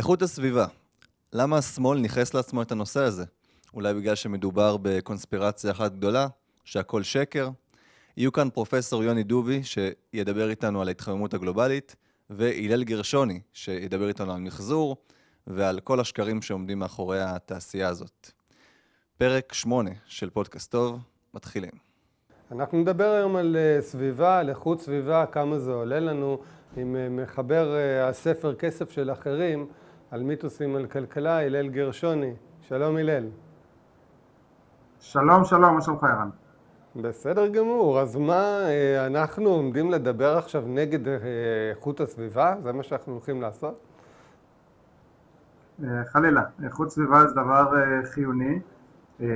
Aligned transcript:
איכות 0.00 0.22
הסביבה. 0.22 0.66
למה 1.32 1.58
השמאל 1.58 1.98
ניכס 1.98 2.34
לעצמו 2.34 2.62
את 2.62 2.72
הנושא 2.72 3.00
הזה? 3.00 3.24
אולי 3.74 3.94
בגלל 3.94 4.14
שמדובר 4.14 4.76
בקונספירציה 4.82 5.70
אחת 5.70 5.92
גדולה, 5.92 6.26
שהכל 6.64 7.02
שקר? 7.02 7.48
יהיו 8.16 8.32
כאן 8.32 8.50
פרופסור 8.50 9.04
יוני 9.04 9.22
דובי, 9.22 9.60
שידבר 9.62 10.50
איתנו 10.50 10.82
על 10.82 10.88
ההתחממות 10.88 11.34
הגלובלית, 11.34 11.96
והלל 12.30 12.84
גרשוני, 12.84 13.40
שידבר 13.52 14.08
איתנו 14.08 14.32
על 14.32 14.40
מחזור, 14.40 14.96
ועל 15.46 15.80
כל 15.80 16.00
השקרים 16.00 16.42
שעומדים 16.42 16.78
מאחורי 16.78 17.20
התעשייה 17.20 17.88
הזאת. 17.88 18.30
פרק 19.18 19.52
8 19.52 19.90
של 20.06 20.30
פודקאסט 20.30 20.70
טוב, 20.70 20.98
מתחילים. 21.34 21.72
אנחנו 22.52 22.78
נדבר 22.78 23.10
היום 23.10 23.36
על 23.36 23.56
אה, 23.56 23.82
סביבה, 23.82 24.38
על 24.38 24.48
איכות 24.48 24.80
סביבה, 24.80 25.26
כמה 25.26 25.58
זה 25.58 25.72
עולה 25.72 26.00
לנו, 26.00 26.38
עם 26.76 26.96
אה, 26.96 27.08
מחבר 27.08 27.74
אה, 27.74 28.08
הספר 28.08 28.54
כסף 28.54 28.90
של 28.90 29.10
אחרים, 29.12 29.66
על 30.10 30.22
מיתוסים 30.22 30.76
על 30.76 30.86
כלכלה, 30.86 31.46
הלל 31.46 31.68
גרשוני. 31.68 32.34
שלום 32.60 32.96
הלל. 32.96 33.24
שלום, 35.00 35.44
שלום, 35.44 35.74
מה 35.74 35.80
שלומך 35.80 36.04
ערן? 36.04 36.30
בסדר 36.96 37.48
גמור, 37.48 38.00
אז 38.00 38.16
מה, 38.16 38.58
אנחנו 39.06 39.48
עומדים 39.48 39.90
לדבר 39.90 40.38
עכשיו 40.38 40.62
נגד 40.66 41.00
איכות 41.70 42.00
הסביבה? 42.00 42.54
זה 42.62 42.72
מה 42.72 42.82
שאנחנו 42.82 43.12
הולכים 43.12 43.42
לעשות? 43.42 43.86
חלילה, 46.04 46.42
איכות 46.64 46.90
סביבה 46.90 47.26
זה 47.26 47.34
דבר 47.34 47.72
חיוני. 48.04 48.60
אה, 49.20 49.26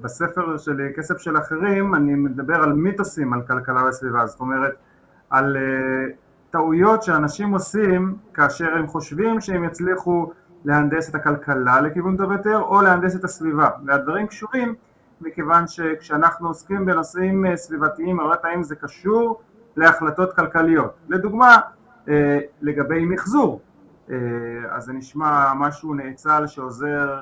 בספר 0.00 0.56
שלי, 0.56 0.92
כסף 0.96 1.18
של 1.18 1.38
אחרים, 1.38 1.94
אני 1.94 2.14
מדבר 2.14 2.54
על 2.54 2.72
מיתוסים 2.72 3.32
על 3.32 3.42
כלכלה 3.42 3.88
וסביבה, 3.88 4.26
זאת 4.26 4.40
אומרת 4.40 4.74
על 5.30 5.56
אה, 5.56 6.14
טעויות 6.54 7.02
שאנשים 7.02 7.52
עושים 7.52 8.16
כאשר 8.34 8.74
הם 8.78 8.86
חושבים 8.86 9.40
שהם 9.40 9.64
יצליחו 9.64 10.30
להנדס 10.64 11.10
את 11.10 11.14
הכלכלה 11.14 11.80
לכיוון 11.80 12.16
טוב 12.16 12.32
יותר 12.32 12.58
או 12.58 12.80
להנדס 12.80 13.16
את 13.16 13.24
הסביבה, 13.24 13.70
והדברים 13.86 14.26
קשורים 14.26 14.74
מכיוון 15.20 15.66
שכשאנחנו 15.66 16.48
עוסקים 16.48 16.86
בנושאים 16.86 17.46
אה, 17.46 17.56
סביבתיים 17.56 18.20
הרבה 18.20 18.36
פעמים 18.36 18.62
זה 18.62 18.76
קשור 18.76 19.40
להחלטות 19.76 20.32
כלכליות, 20.32 20.94
לדוגמה 21.08 21.58
לגבי 22.62 23.04
מחזור, 23.04 23.60
אז 24.70 24.84
זה 24.84 24.92
נשמע 24.92 25.52
משהו 25.54 25.94
נאצל 25.94 26.46
שעוזר 26.46 27.20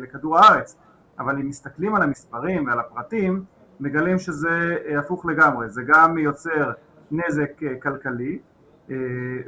לכדור 0.00 0.38
הארץ. 0.38 0.76
אבל 1.18 1.38
אם 1.38 1.48
מסתכלים 1.48 1.94
על 1.94 2.02
המספרים 2.02 2.66
ועל 2.66 2.80
הפרטים, 2.80 3.44
מגלים 3.80 4.18
שזה 4.18 4.76
אה, 4.88 4.98
הפוך 4.98 5.26
לגמרי, 5.26 5.68
זה 5.68 5.82
גם 5.86 6.18
יוצר 6.18 6.72
נזק 7.10 7.62
אה, 7.62 7.80
כלכלי 7.82 8.32
אה, 8.32 8.38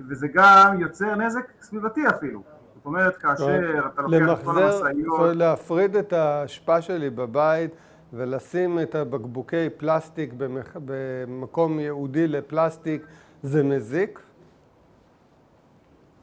וזה 0.09 0.29
גם 0.35 0.81
יוצר 0.81 1.15
נזק 1.15 1.53
סביבתי 1.61 2.09
אפילו. 2.09 2.43
זאת 2.75 2.87
אומרת, 2.87 3.17
כאשר 3.17 3.61
אתה 3.87 4.03
לוקח 4.03 4.41
את 4.41 4.45
כל 4.45 4.63
המשאיות... 4.63 5.37
להפריד 5.37 5.97
את 5.97 6.13
האשפה 6.13 6.83
שלי 6.83 7.11
בבית 7.11 7.71
ולשים 8.13 8.79
את 8.79 8.95
הבקבוקי 8.95 9.71
פלסטיק 9.77 10.33
במקום 10.75 11.81
ייעודי 11.81 12.29
לפלסטיק, 12.29 13.07
זה 13.43 13.63
מזיק? 13.63 14.21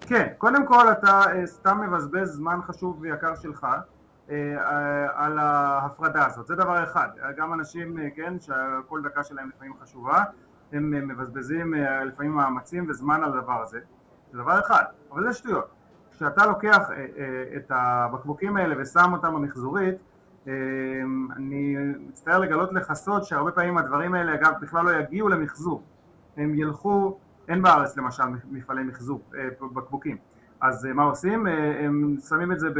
כן, 0.01 0.27
קודם 0.37 0.65
כל 0.65 0.91
אתה 0.91 1.21
סתם 1.45 1.81
מבזבז 1.81 2.35
זמן 2.35 2.59
חשוב 2.61 2.97
ויקר 3.01 3.35
שלך 3.35 3.67
אה, 4.29 4.35
על 5.13 5.39
ההפרדה 5.39 6.25
הזאת, 6.25 6.47
זה 6.47 6.55
דבר 6.55 6.83
אחד, 6.83 7.07
גם 7.37 7.53
אנשים, 7.53 7.99
אה, 7.99 8.07
כן, 8.15 8.33
שכל 8.39 9.01
דקה 9.03 9.23
שלהם 9.23 9.49
לפעמים 9.49 9.73
חשובה, 9.83 10.23
הם 10.73 10.93
אה, 10.93 11.01
מבזבזים 11.01 11.73
לפעמים 12.05 12.31
מאמצים 12.31 12.85
וזמן 12.89 13.23
על 13.23 13.37
הדבר 13.37 13.61
הזה, 13.61 13.79
זה 14.31 14.37
דבר 14.37 14.59
אחד, 14.59 14.83
אבל 15.11 15.23
זה 15.23 15.33
שטויות, 15.33 15.67
כשאתה 16.11 16.45
לוקח 16.45 16.89
את 17.55 17.71
הבקבוקים 17.75 18.57
האלה 18.57 18.75
ושם 18.81 19.13
אותם 19.13 19.33
במחזורית, 19.33 19.95
אני 21.35 21.75
מצטער 22.07 22.39
לגלות 22.39 22.73
לך 22.73 22.93
סוד 22.93 23.23
שהרבה 23.23 23.51
פעמים 23.51 23.77
הדברים 23.77 24.13
האלה 24.13 24.33
אגב 24.33 24.53
בכלל 24.61 24.85
לא 24.85 24.91
יגיעו 24.91 25.29
למחזור, 25.29 25.83
הם 26.37 26.55
ילכו, 26.55 27.17
אין 27.47 27.61
בארץ 27.61 27.97
למשל 27.97 28.23
מפעלי 28.51 28.83
מחזור, 28.83 29.21
בקבוקים, 29.73 30.17
אז 30.61 30.85
מה 30.85 31.03
עושים? 31.03 31.47
הם 31.79 32.15
שמים 32.29 32.51
את 32.51 32.59
זה 32.59 32.69
ב... 32.69 32.79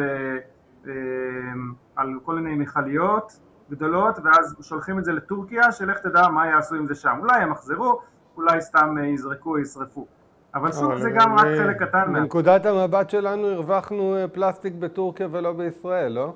על 1.96 2.20
כל 2.24 2.36
מיני 2.36 2.56
מכליות 2.56 3.40
גדולות 3.75 4.19
ואז 4.23 4.56
שולחים 4.61 5.00
את 5.00 5.06
זה 5.06 5.11
לטורקיה 5.11 5.72
שלך 5.72 5.97
תדע 5.97 6.28
מה 6.28 6.47
יעשו 6.47 6.75
עם 6.75 6.88
זה 6.88 6.95
שם. 6.95 7.17
אולי 7.19 7.41
הם 7.41 7.51
יחזרו 7.51 8.01
אולי 8.38 8.61
סתם 8.61 8.95
אה, 8.97 9.06
יזרקו 9.06 9.59
ישרפו. 9.59 10.07
אבל 10.56 10.72
שוב 10.72 10.97
זה 10.97 11.09
גם 11.09 11.34
רק 11.34 11.45
חלק 11.45 11.84
קטן 11.84 12.11
מנקודת 12.11 12.66
המבט 12.66 13.09
שלנו 13.09 13.47
הרווחנו 13.47 14.16
אה, 14.16 14.28
פלסטיק 14.28 14.73
בטורקיה 14.73 15.28
ולא 15.31 15.53
בישראל 15.53 16.11
לא? 16.11 16.34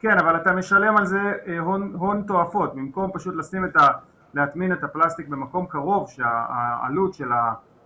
כן 0.00 0.18
אבל 0.18 0.36
אתה 0.36 0.52
משלם 0.52 0.96
על 0.96 1.06
זה 1.06 1.32
אה, 1.46 1.58
הון, 1.58 1.94
הון 1.98 2.22
תועפות. 2.26 2.74
במקום 2.74 3.10
פשוט 3.14 3.34
לשים 3.36 3.64
את 3.64 3.76
ה... 3.76 3.88
להטמין 4.34 4.72
את 4.72 4.84
הפלסטיק 4.84 5.28
במקום 5.28 5.66
קרוב 5.66 6.08
שהעלות 6.10 7.14
של 7.14 7.28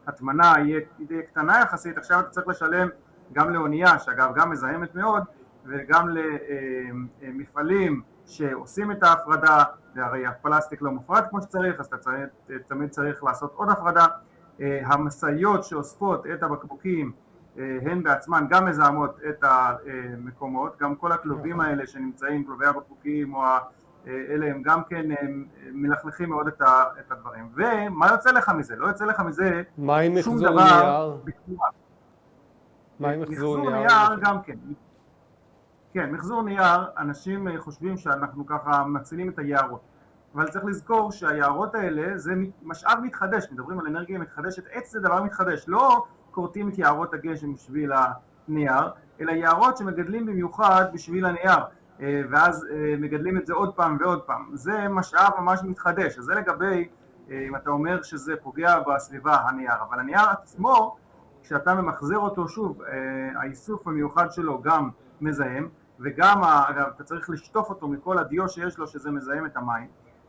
ההטמנה 0.06 0.54
יהיה, 0.58 0.80
יהיה 1.10 1.22
קטנה 1.22 1.60
יחסית 1.60 1.98
עכשיו 1.98 2.20
אתה 2.20 2.28
צריך 2.28 2.48
לשלם 2.48 2.88
גם 3.32 3.50
לאונייה 3.50 3.98
שאגב 3.98 4.34
גם 4.34 4.50
מזהמת 4.50 4.94
מאוד 4.94 5.22
וגם 5.66 6.08
למפעלים 7.22 8.02
שעושים 8.26 8.92
את 8.92 9.02
ההפרדה 9.02 9.64
והרי 9.94 10.26
הפלסטיק 10.26 10.82
לא 10.82 10.90
מופרד 10.90 11.24
כמו 11.30 11.42
שצריך 11.42 11.80
אז 11.80 11.86
אתה 11.86 11.98
צריך, 11.98 12.28
תמיד 12.66 12.90
צריך 12.90 13.24
לעשות 13.24 13.52
עוד 13.56 13.68
הפרדה 13.68 14.06
המשאיות 14.60 15.64
שאוספות 15.64 16.26
את 16.26 16.42
הבקבוקים 16.42 17.12
הן 17.56 18.02
בעצמן 18.02 18.46
גם 18.50 18.66
מזהמות 18.66 19.18
את 19.28 19.44
המקומות 19.44 20.78
גם 20.80 20.94
כל 20.94 21.12
הכלובים 21.12 21.60
האלה 21.60 21.86
שנמצאים 21.86 22.44
כלובי 22.44 22.66
הבקבוקים 22.66 23.34
או 23.34 23.42
אלה 24.06 24.46
הם 24.46 24.62
גם 24.62 24.84
כן 24.84 25.06
מלכלכים 25.72 26.28
מאוד 26.28 26.46
את 26.46 27.10
הדברים 27.10 27.48
ומה 27.54 28.08
יוצא 28.12 28.30
לך 28.30 28.48
מזה? 28.48 28.76
לא 28.76 28.86
יוצא 28.86 29.04
לך 29.04 29.20
מזה 29.20 29.62
שום 30.22 30.38
דבר 30.42 31.16
בתמורה 31.24 31.68
מה 33.00 33.10
עם 33.10 33.20
מחזור 33.20 33.70
נייר? 33.70 33.86
נייר 33.86 34.20
גם 34.22 34.42
כן. 34.42 34.56
כן, 35.94 36.10
מחזור 36.10 36.42
נייר, 36.42 36.90
אנשים 36.98 37.48
אה, 37.48 37.60
חושבים 37.60 37.96
שאנחנו 37.96 38.46
ככה 38.46 38.84
מצילים 38.84 39.28
את 39.28 39.38
היערות. 39.38 39.80
אבל 40.34 40.48
צריך 40.48 40.64
לזכור 40.64 41.12
שהיערות 41.12 41.74
האלה 41.74 42.18
זה 42.18 42.32
משאב 42.62 42.98
מתחדש, 43.02 43.46
מדברים 43.52 43.80
על 43.80 43.86
אנרגיה 43.86 44.18
מתחדשת, 44.18 44.62
עץ 44.72 44.90
זה 44.92 45.00
דבר 45.00 45.22
מתחדש, 45.22 45.64
לא 45.68 46.04
כורתים 46.30 46.68
את 46.68 46.78
יערות 46.78 47.14
הגשם 47.14 47.54
בשביל 47.54 47.92
הנייר, 48.48 48.90
אלא 49.20 49.32
יערות 49.32 49.76
שמגדלים 49.76 50.26
במיוחד 50.26 50.84
בשביל 50.92 51.26
הנייר, 51.26 51.58
אה, 52.00 52.22
ואז 52.30 52.66
אה, 52.72 52.94
מגדלים 52.98 53.36
את 53.36 53.46
זה 53.46 53.54
עוד 53.54 53.74
פעם 53.74 53.96
ועוד 54.00 54.22
פעם. 54.22 54.50
זה 54.52 54.88
משאב 54.88 55.30
ממש 55.38 55.60
מתחדש, 55.64 56.18
אז 56.18 56.24
זה 56.24 56.34
לגבי, 56.34 56.88
אם 57.30 57.56
אתה 57.56 57.70
אומר 57.70 58.02
שזה 58.02 58.34
פוגע 58.42 58.78
בסביבה, 58.80 59.36
הנייר, 59.36 59.82
אבל 59.88 60.00
הנייר 60.00 60.30
עצמו 60.30 60.96
כשאתה 61.42 61.74
ממחזר 61.74 62.18
אותו 62.18 62.48
שוב, 62.48 62.82
האיסוף 63.36 63.88
המיוחד 63.88 64.32
שלו 64.32 64.62
גם 64.62 64.90
מזהם 65.20 65.68
וגם 66.00 66.44
אגב 66.44 66.86
אתה 66.96 67.04
צריך 67.04 67.30
לשטוף 67.30 67.70
אותו 67.70 67.88
מכל 67.88 68.18
הדיו 68.18 68.48
שיש 68.48 68.78
לו 68.78 68.86
שזה 68.86 69.10
מזהם 69.10 69.46
את 69.46 69.56
המים 69.56 69.88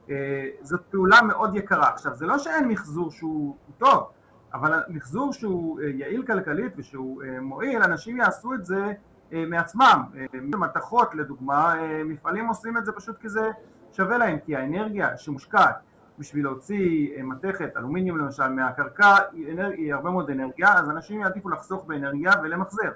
אה, 0.10 0.50
זאת 0.62 0.82
פעולה 0.92 1.22
מאוד 1.22 1.56
יקרה. 1.56 1.90
עכשיו 1.90 2.16
זה 2.16 2.26
לא 2.26 2.38
שאין 2.38 2.68
מחזור 2.68 3.12
שהוא 3.12 3.56
טוב 3.78 4.10
אבל 4.54 4.84
מחזור 4.88 5.34
שהוא 5.34 5.82
אה, 5.82 5.86
יעיל 5.86 6.26
כלכלית 6.26 6.74
ושהוא 6.78 7.24
מועיל 7.42 7.84
אנשים 7.84 8.18
יעשו 8.18 8.54
את 8.54 8.66
זה 8.66 8.94
מעצמם 9.32 10.04
מתכות 10.34 11.16
לדוגמה 11.16 11.74
מפעלים 12.06 12.48
עושים 12.48 12.78
את 12.78 12.86
זה 12.86 12.92
פשוט 12.92 13.18
כי 13.18 13.30
זה 13.30 13.52
שווה 13.92 14.18
להם 14.18 14.40
כי 14.40 14.56
האנרגיה 14.56 15.18
שמושקעת 15.18 15.76
בשביל 16.20 16.44
להוציא 16.44 17.18
אה, 17.18 17.24
מתכת, 17.24 17.78
אלומיניום 17.78 18.18
למשל, 18.18 18.48
מהקרקע 18.48 19.16
היא, 19.32 19.54
אנרג... 19.54 19.74
היא 19.74 19.94
הרבה 19.94 20.10
מאוד 20.10 20.30
אנרגיה, 20.30 20.74
אז 20.74 20.90
אנשים 20.90 21.20
יעדיפו 21.20 21.50
לחסוך 21.50 21.86
באנרגיה 21.86 22.32
ולמחזר. 22.44 22.92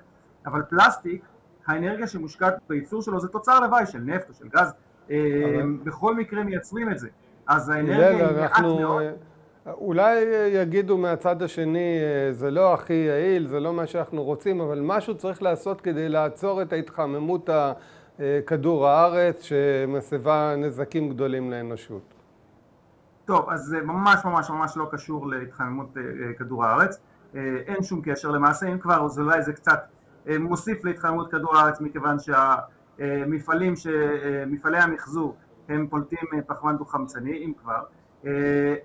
אבל 0.46 0.62
פלסטיק, 0.62 1.26
האנרגיה 1.68 2.08
שמושקעת 2.08 2.54
בייצור 2.70 3.02
שלו 3.02 3.20
זה 3.20 3.28
תוצר 3.28 3.60
לוואי 3.60 3.86
של 3.86 4.00
נפט 4.00 4.30
או 4.30 4.34
של 4.34 4.48
גז, 4.48 4.74
אה. 5.12 5.16
בכל 5.84 6.16
מקרה 6.16 6.44
מייצרים 6.44 6.92
את 6.92 7.00
זה. 7.00 7.08
אז 7.48 7.70
האנרגיה 7.70 8.30
היא 8.30 8.38
מעט 8.38 8.60
מאוד. 8.60 9.04
אה, 9.68 9.72
אולי 9.74 10.20
יגידו 10.54 10.98
מהצד 10.98 11.42
השני, 11.42 12.00
זה 12.32 12.52
לא 12.52 12.74
הכי 12.74 12.94
יעיל, 12.94 13.48
זה 13.48 13.60
לא 13.60 13.74
מה 13.74 13.88
שאנחנו 13.88 14.24
רוצים, 14.24 14.62
אבל 14.62 14.80
משהו 14.84 15.18
צריך 15.18 15.44
לעשות 15.44 15.82
כדי 15.82 16.10
לעצור 16.10 16.62
את 16.62 16.74
ההתחממות 16.74 17.50
כדור 18.46 18.88
הארץ 18.88 19.42
שמסבה 19.42 20.56
נזקים 20.58 21.10
גדולים 21.10 21.52
לאנושות. 21.52 22.18
טוב, 23.28 23.50
אז 23.50 23.62
זה 23.62 23.82
ממש 23.82 24.26
ממש 24.26 24.50
ממש 24.50 24.78
לא 24.78 24.88
קשור 24.92 25.28
להתחממות 25.28 25.98
אה, 25.98 26.02
אה, 26.02 26.34
כדור 26.34 26.66
הארץ, 26.66 27.02
אה, 27.36 27.42
אין 27.68 27.84
שום 27.84 28.02
קשר 28.06 28.32
למעשה, 28.32 28.68
אם 28.68 28.80
כבר 28.80 29.06
אז 29.06 29.20
אולי 29.20 29.42
זה 29.42 29.54
קצת 29.54 29.80
מוסיף 30.40 30.86
להתחממות 30.86 31.32
כדור 31.32 31.58
הארץ 31.58 31.82
מכיוון 31.82 32.18
שהמפעלים, 32.20 33.74
מפעלי 34.48 34.78
המחזור 34.78 35.38
הם 35.70 35.88
פולטים 35.88 36.20
פחמן 36.48 36.78
דו-חמצני, 36.78 37.32
אם 37.32 37.54
כבר, 37.62 37.84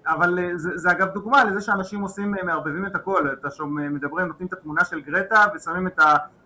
אבל 0.06 0.38
זה, 0.56 0.78
זה 0.78 0.90
אגב 0.90 1.08
דוגמה 1.08 1.44
לזה 1.44 1.60
שאנשים 1.60 2.00
עושים, 2.00 2.34
מערבבים 2.44 2.86
את 2.86 2.94
הכל, 2.94 3.28
אתה 3.32 3.50
שומע, 3.50 3.88
מדברים, 3.88 4.26
נותנים 4.26 4.48
את 4.48 4.52
התמונה 4.52 4.84
של 4.84 5.00
גרטה 5.00 5.44
ושמים 5.54 5.86
את 5.86 5.98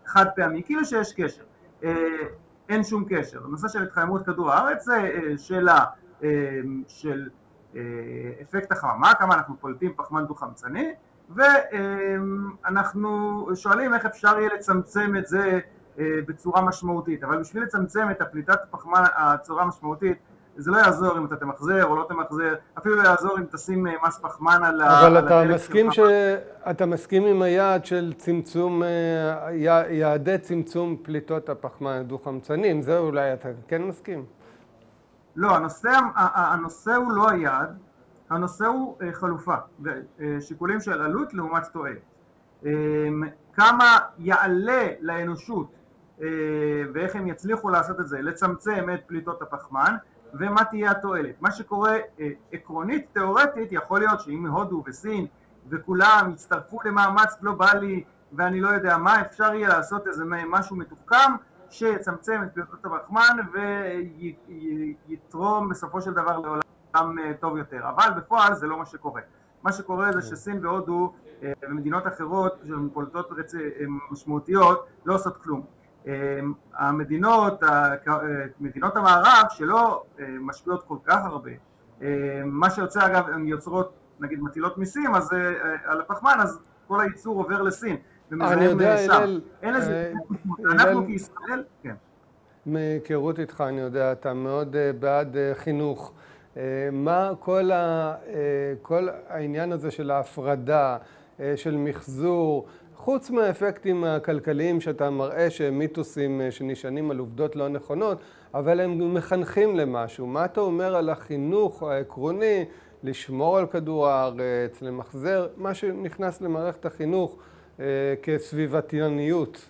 החד 0.06 0.26
פעמי, 0.36 0.62
כאילו 0.62 0.84
שיש 0.84 1.12
קשר. 1.12 1.42
אין 2.68 2.84
שום 2.84 3.04
קשר. 3.08 3.44
הנושא 3.44 3.68
של 3.68 3.82
התחממות 3.82 4.26
כדור 4.26 4.52
הארץ 4.52 4.84
זה 4.84 5.10
שאלה 5.36 5.84
של 6.88 7.28
אפקט 8.42 8.72
החממה, 8.72 9.14
כמה 9.14 9.34
אנחנו 9.34 9.56
פולטים 9.60 9.92
פחמן 9.96 10.26
דו-חמצני, 10.26 10.94
ואנחנו 11.34 13.10
שואלים 13.54 13.94
איך 13.94 14.06
אפשר 14.06 14.38
יהיה 14.38 14.50
לצמצם 14.54 15.16
את 15.18 15.26
זה 15.26 15.60
בצורה 15.98 16.62
משמעותית, 16.62 17.24
אבל 17.24 17.40
בשביל 17.40 17.62
לצמצם 17.62 18.10
את 18.10 18.20
הפליטת 18.20 18.62
הפחמן 18.62 19.02
בצורה 19.34 19.64
משמעותית 19.64 20.18
זה 20.58 20.70
לא 20.70 20.76
יעזור 20.76 21.18
אם 21.18 21.26
אתה 21.26 21.36
תמחזר 21.36 21.84
או 21.84 21.96
לא 21.96 22.06
תמחזר, 22.08 22.54
אפילו 22.78 22.96
לא 22.96 23.08
יעזור 23.08 23.38
אם 23.38 23.44
תשים 23.44 23.86
מס 24.06 24.18
פחמן 24.18 24.64
על 24.64 24.80
הדלק. 24.80 24.92
אבל 24.92 25.26
אתה 25.26 25.44
מסכים, 25.54 25.92
ש... 25.92 25.98
אתה 26.70 26.86
מסכים 26.86 27.26
עם 27.26 27.42
היעד 27.42 27.84
של 27.84 28.12
צמצום, 28.16 28.82
יעדי 29.90 30.38
צמצום 30.38 30.96
פליטות 31.02 31.48
הפחמן 31.48 31.92
הדו-חמצני, 31.92 32.70
עם 32.70 32.82
זה 32.82 32.98
אולי 32.98 33.32
אתה 33.32 33.48
כן 33.68 33.82
מסכים? 33.82 34.24
לא, 35.36 35.56
הנושא, 35.56 35.90
הנושא 36.16 36.94
הוא 36.94 37.12
לא 37.12 37.30
היעד, 37.30 37.78
הנושא 38.30 38.66
הוא 38.66 38.98
חלופה, 39.12 39.54
שיקולים 40.40 40.80
של 40.80 41.02
עלות 41.02 41.34
לעומת 41.34 41.62
תועלת. 41.72 41.98
כמה 43.54 43.98
יעלה 44.18 44.86
לאנושות 45.00 45.78
ואיך 46.94 47.14
הם 47.16 47.26
יצליחו 47.26 47.70
לעשות 47.70 48.00
את 48.00 48.08
זה, 48.08 48.22
לצמצם 48.22 48.86
את 48.94 49.00
פליטות 49.06 49.42
הפחמן 49.42 49.96
ומה 50.34 50.64
תהיה 50.64 50.90
התועלת. 50.90 51.42
מה 51.42 51.50
שקורה 51.52 51.96
עקרונית, 52.52 53.06
תיאורטית, 53.12 53.68
יכול 53.72 53.98
להיות 53.98 54.20
שאם 54.20 54.46
הודו 54.46 54.84
וסין 54.86 55.26
וכולם 55.68 56.30
יצטרפו 56.32 56.78
למאמץ 56.84 57.36
גלובלי 57.40 58.04
ואני 58.32 58.60
לא 58.60 58.68
יודע 58.68 58.96
מה, 58.96 59.20
אפשר 59.20 59.54
יהיה 59.54 59.68
לעשות 59.68 60.06
איזה 60.06 60.24
משהו 60.48 60.76
מתוחכם 60.76 61.32
שיצמצם 61.70 62.40
את 62.42 62.54
פליטות 62.54 62.84
הפחמן 62.84 63.36
ויתרום 65.08 65.68
בסופו 65.68 66.00
של 66.00 66.12
דבר 66.12 66.38
לעולם 66.38 66.60
טוב 67.40 67.56
יותר. 67.56 67.80
אבל 67.88 68.08
בפועל 68.16 68.54
זה 68.54 68.66
לא 68.66 68.78
מה 68.78 68.86
שקורה. 68.86 69.20
מה 69.62 69.72
שקורה 69.72 70.12
זה 70.12 70.22
שסין 70.22 70.66
והודו 70.66 71.12
ומדינות 71.62 72.06
אחרות 72.06 72.60
שהן 72.64 72.88
פולטות 72.92 73.30
משמעותיות 74.10 74.86
לא 75.06 75.14
עושות 75.14 75.36
כלום. 75.36 75.62
המדינות, 76.74 77.62
מדינות 78.60 78.96
המערב 78.96 79.44
שלא 79.50 80.02
משפיעות 80.40 80.82
כל 80.82 80.96
כך 81.04 81.24
הרבה, 81.24 81.50
מה 82.44 82.70
שיוצא 82.70 83.06
אגב, 83.06 83.28
הן 83.28 83.46
יוצרות, 83.46 83.92
נגיד 84.20 84.42
מטילות 84.42 84.78
מיסים 84.78 85.14
אז 85.14 85.32
על 85.84 86.00
הפחמן, 86.00 86.36
אז 86.38 86.60
כל 86.88 87.00
הייצור 87.00 87.38
עובר 87.38 87.62
לסין. 87.62 87.96
אני 88.32 88.64
יודע, 88.64 88.96
הלל, 89.10 89.40
אין 89.62 89.74
לזה, 89.74 90.12
אנחנו 90.64 91.06
כישראל, 91.06 91.64
כן. 91.82 91.94
מהיכרות 92.66 93.38
איתך 93.38 93.64
אני 93.68 93.80
יודע, 93.80 94.12
אתה 94.12 94.34
מאוד 94.34 94.76
בעד 95.00 95.36
חינוך. 95.54 96.12
מה 96.92 97.32
כל, 97.40 97.70
ה, 97.70 98.14
כל 98.82 99.08
העניין 99.28 99.72
הזה 99.72 99.90
של 99.90 100.10
ההפרדה, 100.10 100.96
של 101.56 101.76
מחזור, 101.76 102.66
חוץ 102.94 103.30
מהאפקטים 103.30 104.04
הכלכליים 104.04 104.80
שאתה 104.80 105.10
מראה 105.10 105.50
שהם 105.50 105.78
מיתוסים 105.78 106.40
שנשענים 106.50 107.10
על 107.10 107.18
עובדות 107.18 107.56
לא 107.56 107.68
נכונות, 107.68 108.18
אבל 108.54 108.80
הם 108.80 109.14
מחנכים 109.14 109.76
למשהו. 109.76 110.26
מה 110.26 110.44
אתה 110.44 110.60
אומר 110.60 110.96
על 110.96 111.10
החינוך 111.10 111.82
העקרוני 111.82 112.64
לשמור 113.02 113.58
על 113.58 113.66
כדור 113.66 114.08
הארץ, 114.08 114.82
למחזר, 114.82 115.48
מה 115.56 115.74
שנכנס 115.74 116.40
למערכת 116.40 116.86
החינוך 116.86 117.38
כסביבתייניות? 118.22 119.68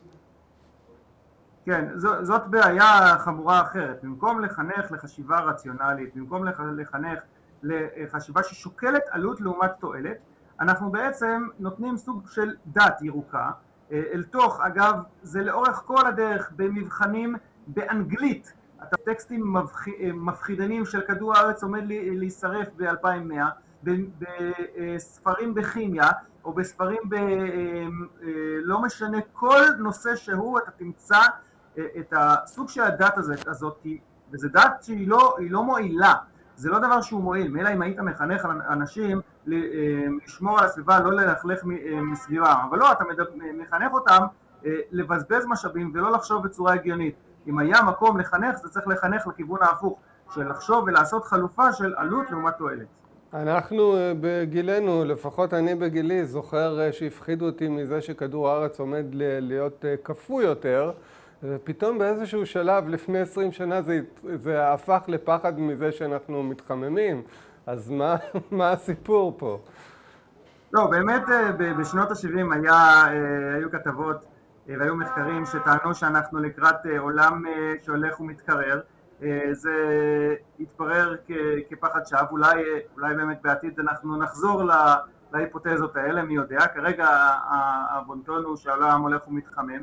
כן, 1.66 1.88
זאת 2.22 2.46
בעיה 2.46 3.18
חמורה 3.18 3.62
אחרת. 3.62 3.98
במקום 4.02 4.40
לחנך 4.40 4.92
לחשיבה 4.92 5.40
רציונלית, 5.40 6.16
במקום 6.16 6.44
לחנך 6.76 7.18
לחשיבה 7.62 8.42
ששוקלת 8.42 9.02
עלות 9.10 9.40
לעומת 9.40 9.70
תועלת, 9.80 10.16
אנחנו 10.60 10.90
בעצם 10.90 11.48
נותנים 11.58 11.96
סוג 11.96 12.26
של 12.30 12.54
דת 12.66 13.02
ירוקה 13.02 13.50
אל 13.92 14.24
תוך, 14.30 14.60
אגב, 14.60 14.94
זה 15.22 15.42
לאורך 15.42 15.76
כל 15.76 16.06
הדרך 16.06 16.50
במבחנים 16.56 17.36
באנגלית, 17.66 18.54
הטקסטים 18.80 19.54
מפחידנים 20.14 20.84
של 20.84 21.00
כדור 21.00 21.36
הארץ 21.36 21.62
עומד 21.62 21.82
להישרף 21.86 22.68
ב-2100, 22.76 23.88
בספרים 24.18 25.54
בכימיה 25.54 26.08
או 26.44 26.52
בספרים 26.52 27.00
ב... 27.08 27.16
לא 28.62 28.82
משנה, 28.82 29.18
כל 29.32 29.62
נושא 29.78 30.16
שהוא 30.16 30.58
אתה 30.58 30.70
תמצא 30.70 31.20
את 31.78 32.12
הסוג 32.16 32.68
של 32.68 32.82
הדת 32.82 33.18
הזאת, 33.46 33.86
וזו 34.32 34.48
דת 34.48 34.82
שהיא 34.82 35.08
לא, 35.08 35.36
לא 35.40 35.62
מועילה 35.62 36.14
זה 36.56 36.70
לא 36.70 36.78
דבר 36.78 37.00
שהוא 37.00 37.22
מועיל, 37.22 37.48
מילא 37.48 37.72
אם 37.72 37.82
היית 37.82 37.98
מחנך 37.98 38.48
אנשים 38.68 39.20
לשמור 39.46 40.58
על 40.58 40.64
הסביבה, 40.64 41.00
לא 41.00 41.12
ללכלך 41.12 41.60
מסביבם, 42.02 42.66
אבל 42.70 42.78
לא, 42.78 42.92
אתה 42.92 43.04
מחנך 43.54 43.92
אותם 43.92 44.22
לבזבז 44.90 45.46
משאבים 45.46 45.92
ולא 45.94 46.12
לחשוב 46.12 46.44
בצורה 46.44 46.72
הגיונית. 46.72 47.14
אם 47.46 47.58
היה 47.58 47.82
מקום 47.82 48.18
לחנך, 48.18 48.56
זה 48.56 48.68
צריך 48.68 48.88
לחנך 48.88 49.26
לכיוון 49.26 49.62
ההפוך, 49.62 49.98
של 50.34 50.50
לחשוב 50.50 50.84
ולעשות 50.86 51.24
חלופה 51.24 51.72
של 51.72 51.94
עלות 51.96 52.30
לעומת 52.30 52.54
תועלת. 52.58 52.86
אנחנו 53.34 53.94
בגילנו, 54.20 55.04
לפחות 55.04 55.54
אני 55.54 55.74
בגילי, 55.74 56.26
זוכר 56.26 56.90
שהפחידו 56.92 57.46
אותי 57.46 57.68
מזה 57.68 58.00
שכדור 58.00 58.48
הארץ 58.48 58.80
עומד 58.80 59.04
להיות 59.12 59.84
קפוא 60.02 60.42
יותר. 60.42 60.92
ופתאום 61.42 61.98
באיזשהו 61.98 62.46
שלב, 62.46 62.88
לפני 62.88 63.20
עשרים 63.20 63.52
שנה, 63.52 63.82
זה, 63.82 64.00
זה 64.34 64.72
הפך 64.72 65.02
לפחד 65.08 65.60
מזה 65.60 65.92
שאנחנו 65.92 66.42
מתחממים. 66.42 67.22
אז 67.66 67.90
מה, 67.90 68.16
מה 68.50 68.70
הסיפור 68.70 69.34
פה? 69.38 69.60
לא, 70.72 70.86
באמת 70.86 71.22
בשנות 71.78 72.10
ה-70 72.10 72.54
היה, 72.54 73.04
היו 73.56 73.70
כתבות 73.70 74.16
והיו 74.66 74.96
מחקרים 74.96 75.46
שטענו 75.46 75.94
שאנחנו 75.94 76.38
לקראת 76.38 76.86
עולם 76.98 77.44
שהולך 77.82 78.20
ומתקרר. 78.20 78.80
זה 79.52 79.74
התברר 80.60 81.16
כפחד 81.70 82.06
שווא, 82.06 82.20
אולי, 82.30 82.62
אולי 82.96 83.14
באמת 83.14 83.42
בעתיד 83.42 83.80
אנחנו 83.80 84.16
נחזור 84.16 84.62
להיפותזות 85.32 85.96
האלה, 85.96 86.22
מי 86.22 86.34
יודע, 86.34 86.66
כרגע 86.74 87.08
הבונטון 87.90 88.44
הוא 88.44 88.56
שהעולם 88.56 89.02
הולך 89.02 89.28
ומתחמם. 89.28 89.82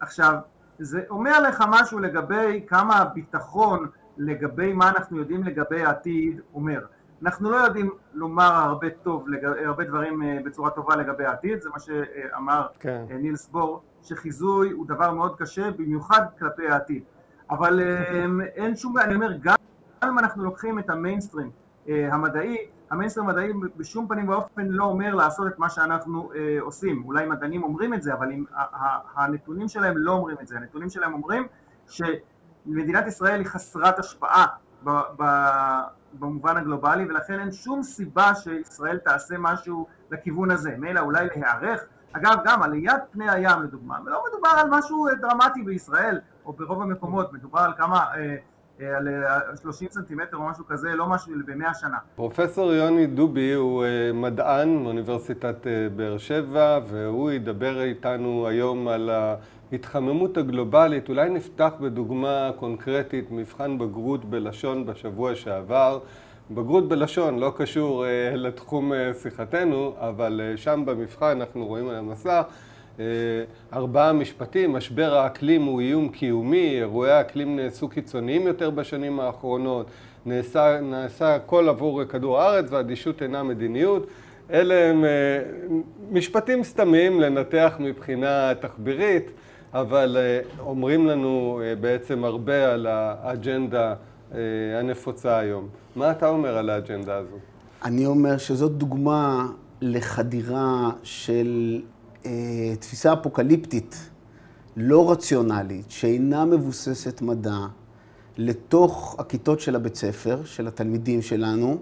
עכשיו, 0.00 0.34
זה 0.78 1.02
אומר 1.10 1.40
לך 1.40 1.64
משהו 1.68 1.98
לגבי 1.98 2.64
כמה 2.66 2.96
הביטחון 2.96 3.88
לגבי 4.16 4.72
מה 4.72 4.88
אנחנו 4.88 5.18
יודעים 5.18 5.44
לגבי 5.44 5.84
העתיד 5.84 6.40
אומר. 6.54 6.84
אנחנו 7.22 7.50
לא 7.50 7.56
יודעים 7.56 7.90
לומר 8.14 8.52
הרבה 8.54 8.90
טוב, 8.90 9.26
הרבה 9.66 9.84
דברים 9.84 10.22
בצורה 10.44 10.70
טובה 10.70 10.96
לגבי 10.96 11.24
העתיד, 11.24 11.60
זה 11.60 11.68
מה 11.70 11.78
שאמר 11.78 12.66
כן. 12.80 13.04
נילס 13.10 13.48
בור, 13.48 13.82
שחיזוי 14.02 14.70
הוא 14.70 14.86
דבר 14.86 15.12
מאוד 15.12 15.36
קשה, 15.36 15.70
במיוחד 15.70 16.22
כלפי 16.38 16.68
העתיד. 16.68 17.02
אבל 17.50 17.80
אין 18.54 18.76
שום, 18.76 18.98
אני 18.98 19.14
אומר, 19.14 19.32
גם 19.40 19.56
אם 20.04 20.18
אנחנו 20.18 20.44
לוקחים 20.44 20.78
את 20.78 20.90
המיינסטרים 20.90 21.50
המדעי, 21.88 22.56
המיינסטרים 22.90 23.28
המדעי 23.28 23.52
בשום 23.76 24.08
פנים 24.08 24.28
ואופן 24.28 24.66
לא 24.66 24.84
אומר 24.84 25.14
לעשות 25.14 25.46
את 25.46 25.58
מה 25.58 25.70
שאנחנו 25.70 26.32
אה, 26.34 26.56
עושים. 26.60 27.02
אולי 27.04 27.26
מדענים 27.26 27.62
אומרים 27.62 27.94
את 27.94 28.02
זה, 28.02 28.14
אבל 28.14 28.32
אם, 28.32 28.44
הנתונים 29.16 29.68
שלהם 29.68 29.96
לא 29.96 30.12
אומרים 30.12 30.36
את 30.42 30.48
זה. 30.48 30.56
הנתונים 30.56 30.90
שלהם 30.90 31.12
אומרים 31.12 31.46
שמדינת 31.86 33.06
ישראל 33.06 33.40
היא 33.40 33.46
חסרת 33.46 33.98
השפעה 33.98 34.46
ב, 34.84 34.90
ב, 34.90 35.24
במובן 36.12 36.56
הגלובלי, 36.56 37.04
ולכן 37.04 37.40
אין 37.40 37.52
שום 37.52 37.82
סיבה 37.82 38.34
שישראל 38.34 38.98
תעשה 38.98 39.34
משהו 39.38 39.86
לכיוון 40.10 40.50
הזה. 40.50 40.74
מילא 40.78 41.00
אולי 41.00 41.26
להיערך. 41.26 41.84
אגב, 42.12 42.36
גם 42.44 42.62
עליית 42.62 43.02
פני 43.10 43.30
הים 43.30 43.62
לדוגמה, 43.62 43.98
ולא 44.04 44.24
מדובר 44.28 44.48
על 44.48 44.68
משהו 44.70 45.06
דרמטי 45.20 45.62
בישראל, 45.62 46.20
או 46.46 46.52
ברוב 46.52 46.82
המקומות, 46.82 47.32
מדובר 47.32 47.60
על 47.60 47.72
כמה... 47.76 48.04
אה, 48.14 48.36
על 48.80 49.08
30 49.62 49.88
סנטימטר 49.90 50.36
או 50.36 50.42
משהו 50.42 50.66
כזה, 50.66 50.94
לא 50.94 51.06
משהו 51.06 51.32
במאה 51.46 51.74
שנה. 51.74 51.96
פרופסור 52.16 52.72
יוני 52.72 53.06
דובי 53.06 53.52
הוא 53.52 53.84
מדען 54.14 54.82
מאוניברסיטת 54.82 55.66
באר 55.96 56.18
שבע, 56.18 56.78
והוא 56.88 57.30
ידבר 57.30 57.82
איתנו 57.82 58.46
היום 58.46 58.88
על 58.88 59.10
ההתחממות 59.72 60.36
הגלובלית. 60.36 61.08
אולי 61.08 61.30
נפתח 61.30 61.72
בדוגמה 61.80 62.50
קונקרטית, 62.58 63.30
מבחן 63.30 63.78
בגרות 63.78 64.24
בלשון 64.24 64.86
בשבוע 64.86 65.34
שעבר. 65.34 65.98
בגרות 66.50 66.88
בלשון 66.88 67.38
לא 67.38 67.52
קשור 67.56 68.04
לתחום 68.34 68.92
שיחתנו, 69.22 69.94
אבל 69.98 70.40
שם 70.56 70.82
במבחן 70.86 71.26
אנחנו 71.40 71.66
רואים 71.66 71.88
על 71.88 71.94
המסך 71.94 72.42
ארבעה 73.72 74.12
משפטים, 74.12 74.72
משבר 74.72 75.14
האקלים 75.14 75.62
הוא 75.62 75.80
איום 75.80 76.08
קיומי, 76.08 76.78
אירועי 76.78 77.12
האקלים 77.12 77.56
נעשו 77.56 77.88
קיצוניים 77.88 78.46
יותר 78.46 78.70
בשנים 78.70 79.20
האחרונות, 79.20 79.86
נעשה, 80.26 80.80
נעשה 80.80 81.34
הכל 81.34 81.68
עבור 81.68 82.04
כדור 82.04 82.40
הארץ 82.40 82.66
ואדישות 82.70 83.22
אינה 83.22 83.42
מדיניות. 83.42 84.06
אלה 84.50 84.90
הם 84.90 85.04
אה, 85.04 85.08
משפטים 86.10 86.64
סתמים 86.64 87.20
לנתח 87.20 87.76
מבחינה 87.80 88.52
תחבירית, 88.60 89.30
אבל 89.72 90.16
אה, 90.20 90.40
אומרים 90.60 91.06
לנו 91.06 91.60
אה, 91.64 91.74
בעצם 91.74 92.24
הרבה 92.24 92.72
על 92.72 92.86
האג'נדה 92.86 93.94
הנפוצה 94.78 95.38
היום. 95.38 95.68
מה 95.96 96.10
אתה 96.10 96.28
אומר 96.28 96.58
על 96.58 96.70
האג'נדה 96.70 97.16
הזו? 97.16 97.36
אני 97.84 98.06
אומר 98.06 98.38
שזאת 98.38 98.72
דוגמה 98.72 99.46
לחדירה 99.80 100.90
של 101.02 101.80
אה, 101.80 101.95
תפיסה 102.80 103.12
אפוקליפטית, 103.12 103.96
לא 104.76 105.10
רציונלית, 105.10 105.90
שאינה 105.90 106.44
מבוססת 106.44 107.22
מדע, 107.22 107.58
לתוך 108.38 109.16
הכיתות 109.18 109.60
של 109.60 109.76
הבית 109.76 109.96
ספר, 109.96 110.44
של 110.44 110.68
התלמידים 110.68 111.22
שלנו, 111.22 111.78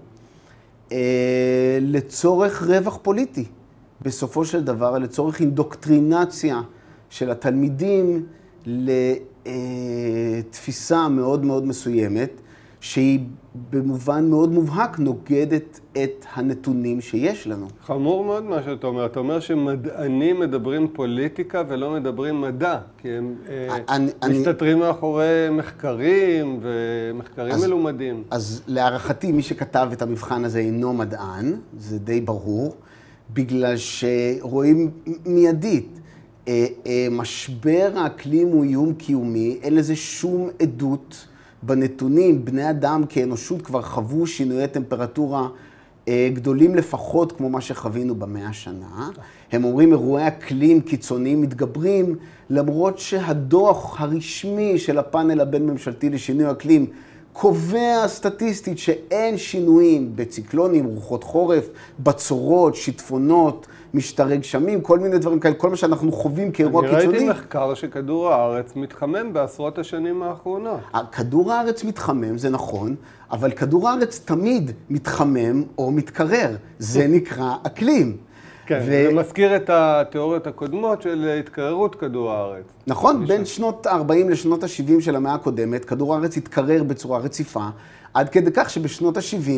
אה, 0.93 1.79
לצורך 1.81 2.63
רווח 2.63 2.99
פוליטי, 3.03 3.45
בסופו 4.03 4.45
של 4.45 4.65
דבר, 4.65 4.99
לצורך 4.99 5.41
אינדוקטרינציה 5.41 6.61
של 7.11 7.31
התלמידים 7.31 8.27
לתפיסה 9.47 11.09
מאוד 11.09 11.45
מאוד 11.45 11.67
מסוימת, 11.67 12.41
שהיא 12.85 13.21
במובן 13.71 14.31
מאוד 14.31 14.53
מובהק 14.53 14.99
נוגדת 14.99 15.81
את 15.93 16.27
הנתונים 16.35 17.01
שיש 17.01 17.47
לנו. 17.47 17.67
חמור 17.83 18.25
מאוד 18.25 18.45
מה 18.45 18.63
שאתה 18.63 18.87
אומר. 18.87 19.07
אתה 19.07 19.19
אומר 19.19 19.41
שמדענים 19.41 20.41
מדברים 20.41 20.89
פוליטיקה 20.93 21.63
ולא 21.69 21.91
מדברים 21.91 22.41
מדע, 22.41 22.79
כי 22.99 23.09
הם 23.09 23.35
אה, 23.49 23.77
אני, 23.89 24.11
אה, 24.23 24.29
מסתתרים 24.29 24.77
אני... 24.77 24.87
מאחורי 24.87 25.51
מחקרים 25.51 26.61
ומחקרים 26.63 27.53
אז, 27.53 27.65
מלומדים. 27.65 28.23
אז 28.31 28.63
להערכתי, 28.67 29.33
מי 29.33 29.43
שכתב 29.43 29.89
את 29.93 30.03
המבחן 30.03 30.45
הזה 30.45 30.59
אינו 30.59 30.93
מדען, 30.93 31.55
זה 31.79 31.99
די 31.99 32.21
ברור, 32.21 32.75
בגלל 33.35 33.75
שרואים 33.77 34.91
מיידית. 35.27 36.01
אה, 36.49 36.67
משבר 37.11 37.93
האקלים 37.97 38.49
הוא 38.49 38.65
איום 38.65 38.95
קיומי, 38.95 39.59
אין 39.63 39.75
לזה 39.75 39.97
שום 39.97 40.49
עדות. 40.63 41.27
בנתונים, 41.67 42.45
בני 42.45 42.71
אדם 42.71 43.05
כאנושות 43.09 43.63
כבר 43.63 43.83
חוו 43.83 44.27
שינויי 44.27 44.69
טמפרטורה 44.69 45.49
אה, 46.09 46.31
גדולים 46.35 46.75
לפחות 46.75 47.33
כמו 47.33 47.51
מה 47.51 47.61
שחווינו 47.61 48.15
במאה 48.15 48.49
השנה. 48.49 49.11
הם 49.53 49.65
אומרים 49.65 49.93
אירועי 49.93 50.29
אקלים 50.29 50.81
קיצוניים 50.81 51.41
מתגברים, 51.41 52.17
למרות 52.51 52.99
שהדוח 52.99 54.01
הרשמי 54.01 54.79
של 54.79 54.99
הפאנל 54.99 55.41
הבין-ממשלתי 55.41 56.11
לשינוי 56.11 56.51
אקלים 56.51 56.87
קובע 57.35 58.09
סטטיסטית 58.09 58.79
שאין 58.79 59.39
שינויים 59.39 60.13
בציקלונים, 60.15 60.85
רוחות 60.85 61.25
חורף, 61.25 61.69
בצורות, 62.01 62.75
שיטפונות, 62.75 63.67
משטרי 63.95 64.37
גשמים, 64.39 64.81
כל 64.81 64.99
מיני 64.99 65.19
דברים 65.19 65.41
כאלה, 65.41 65.55
כל 65.55 65.71
מה 65.71 65.77
שאנחנו 65.77 66.13
חווים 66.13 66.53
כאירוע 66.53 66.83
קיצוני. 66.83 67.03
אני 67.05 67.09
ראיתי 67.09 67.29
מחקר 67.29 67.75
שכדור 67.75 68.29
הארץ 68.33 68.73
מתחמם 68.77 69.33
בעשרות 69.33 69.79
השנים 69.79 70.23
האחרונות. 70.23 70.81
כדור 71.13 71.53
הארץ 71.53 71.85
מתחמם, 71.85 72.39
זה 72.39 72.51
נכון, 72.51 72.95
אבל 73.31 73.51
כדור 73.51 73.89
הארץ 73.89 74.21
תמיד 74.25 74.71
מתחמם 74.91 75.63
או 75.79 75.91
מתקרר. 75.91 76.57
זה 76.79 77.07
נקרא 77.07 77.55
אקלים. 77.63 78.17
כן, 78.67 78.81
ו... 78.83 78.85
זה 78.87 79.11
מזכיר 79.15 79.57
את 79.57 79.71
התיאוריות 79.73 80.47
הקודמות 80.47 81.03
של 81.03 81.37
התקררות 81.41 81.95
כדור 81.95 82.31
הארץ. 82.31 82.65
נכון, 82.87 83.27
בין 83.27 83.45
שנות 83.45 83.87
ה-40 83.87 84.31
לשנות 84.31 84.65
ה-70 84.65 85.01
של 85.01 85.17
המאה 85.17 85.35
הקודמת, 85.35 85.85
כדור 85.85 86.15
הארץ 86.15 86.37
התקרר 86.37 86.83
בצורה 86.83 87.19
רציפה, 87.19 87.67
עד 88.15 88.29
כדי 88.29 88.51
כך 88.55 88.71
שבשנות 88.71 89.17
ה-70 89.17 89.51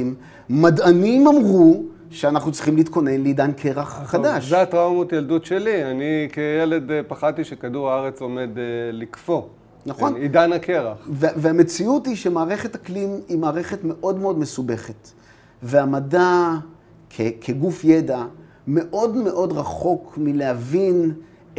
מדענים 0.50 1.26
אמרו 1.26 1.82
שאנחנו 2.10 2.52
צריכים 2.52 2.76
להתכונן 2.76 3.22
לעידן 3.22 3.52
קרח 3.52 4.02
חדש. 4.04 4.48
זה 4.48 4.62
הטראומות 4.62 5.12
ילדות 5.12 5.44
שלי. 5.44 5.84
אני 5.84 6.28
כילד 6.32 6.90
אה, 6.90 7.00
פחדתי 7.08 7.44
שכדור 7.44 7.90
הארץ 7.90 8.20
עומד 8.20 8.58
אה, 8.58 8.62
לקפוא. 8.92 9.42
נכון. 9.86 10.14
כן, 10.14 10.20
עידן 10.20 10.52
הקרח. 10.52 11.08
והמציאות 11.10 12.06
היא 12.06 12.16
שמערכת 12.16 12.75
אקלים 12.75 13.20
היא 13.28 13.38
מערכת 13.38 13.78
מאוד 13.84 14.18
מאוד 14.18 14.38
מסובכת. 14.38 15.08
והמדע 15.62 16.52
כגוף 17.40 17.84
ידע 17.84 18.22
מאוד 18.66 19.16
מאוד 19.16 19.52
רחוק 19.52 20.14
מלהבין 20.16 21.12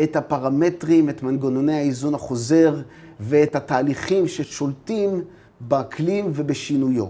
את 0.03 0.15
הפרמטרים, 0.15 1.09
את 1.09 1.23
מנגנוני 1.23 1.73
האיזון 1.73 2.15
החוזר 2.15 2.81
ואת 3.19 3.55
התהליכים 3.55 4.27
ששולטים 4.27 5.21
באקלים 5.61 6.31
ובשינויו. 6.35 7.05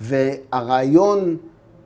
והרעיון 0.00 1.36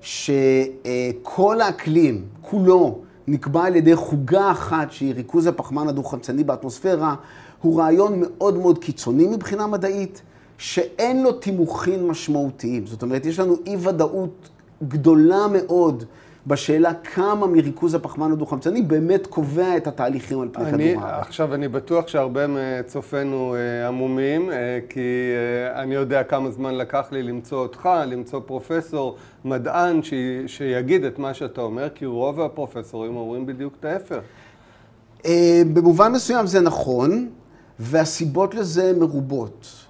שכל 0.00 1.60
האקלים, 1.60 2.24
כולו, 2.40 2.98
נקבע 3.28 3.64
על 3.64 3.76
ידי 3.76 3.96
חוגה 3.96 4.50
אחת 4.50 4.92
שהיא 4.92 5.14
ריכוז 5.14 5.46
הפחמן 5.46 5.88
הדו-חמצני 5.88 6.44
באטמוספירה, 6.44 7.14
הוא 7.62 7.78
רעיון 7.80 8.12
מאוד 8.20 8.56
מאוד 8.56 8.78
קיצוני 8.78 9.26
מבחינה 9.26 9.66
מדעית, 9.66 10.22
שאין 10.58 11.22
לו 11.22 11.32
תימוכין 11.32 12.06
משמעותיים. 12.06 12.86
זאת 12.86 13.02
אומרת, 13.02 13.26
יש 13.26 13.38
לנו 13.38 13.56
אי-ודאות 13.66 14.48
גדולה 14.88 15.46
מאוד 15.52 16.04
בשאלה 16.46 16.94
כמה 16.94 17.46
מריכוז 17.46 17.94
הפחמן 17.94 18.32
הדו-חמצני 18.32 18.82
באמת 18.82 19.26
קובע 19.26 19.76
את 19.76 19.86
התהליכים 19.86 20.40
על 20.40 20.48
פני 20.52 20.64
כדור 20.64 21.04
הארץ. 21.04 21.26
עכשיו, 21.26 21.54
אני 21.54 21.68
בטוח 21.68 22.08
שהרבה 22.08 22.46
מצופינו 22.48 23.54
אה, 23.54 23.88
עמומים, 23.88 24.50
אה, 24.50 24.78
כי 24.88 25.00
אה, 25.70 25.82
אני 25.82 25.94
יודע 25.94 26.24
כמה 26.24 26.50
זמן 26.50 26.74
לקח 26.74 27.06
לי 27.12 27.22
למצוא 27.22 27.58
אותך, 27.58 27.88
למצוא 28.06 28.40
פרופסור, 28.46 29.16
מדען, 29.44 30.02
ש... 30.02 30.14
שיגיד 30.46 31.04
את 31.04 31.18
מה 31.18 31.34
שאתה 31.34 31.60
אומר, 31.60 31.88
כי 31.94 32.06
רוב 32.06 32.40
הפרופסורים 32.40 33.16
אומרים 33.16 33.46
בדיוק 33.46 33.74
את 33.80 33.84
ההפך. 33.84 34.20
במובן 35.72 36.12
מסוים 36.12 36.46
זה 36.46 36.60
נכון, 36.60 37.28
והסיבות 37.78 38.54
לזה 38.54 38.92
מרובות. 38.98 39.86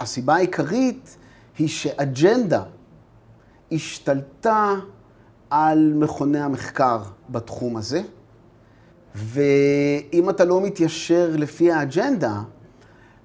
הסיבה 0.00 0.34
העיקרית 0.34 1.16
היא 1.58 1.68
שאג'נדה 1.68 2.62
השתלטה 3.72 4.74
על 5.56 5.92
מכוני 5.96 6.40
המחקר 6.40 7.02
בתחום 7.28 7.76
הזה, 7.76 8.02
ואם 9.14 10.30
אתה 10.30 10.44
לא 10.44 10.60
מתיישר 10.60 11.30
לפי 11.34 11.72
האג'נדה, 11.72 12.42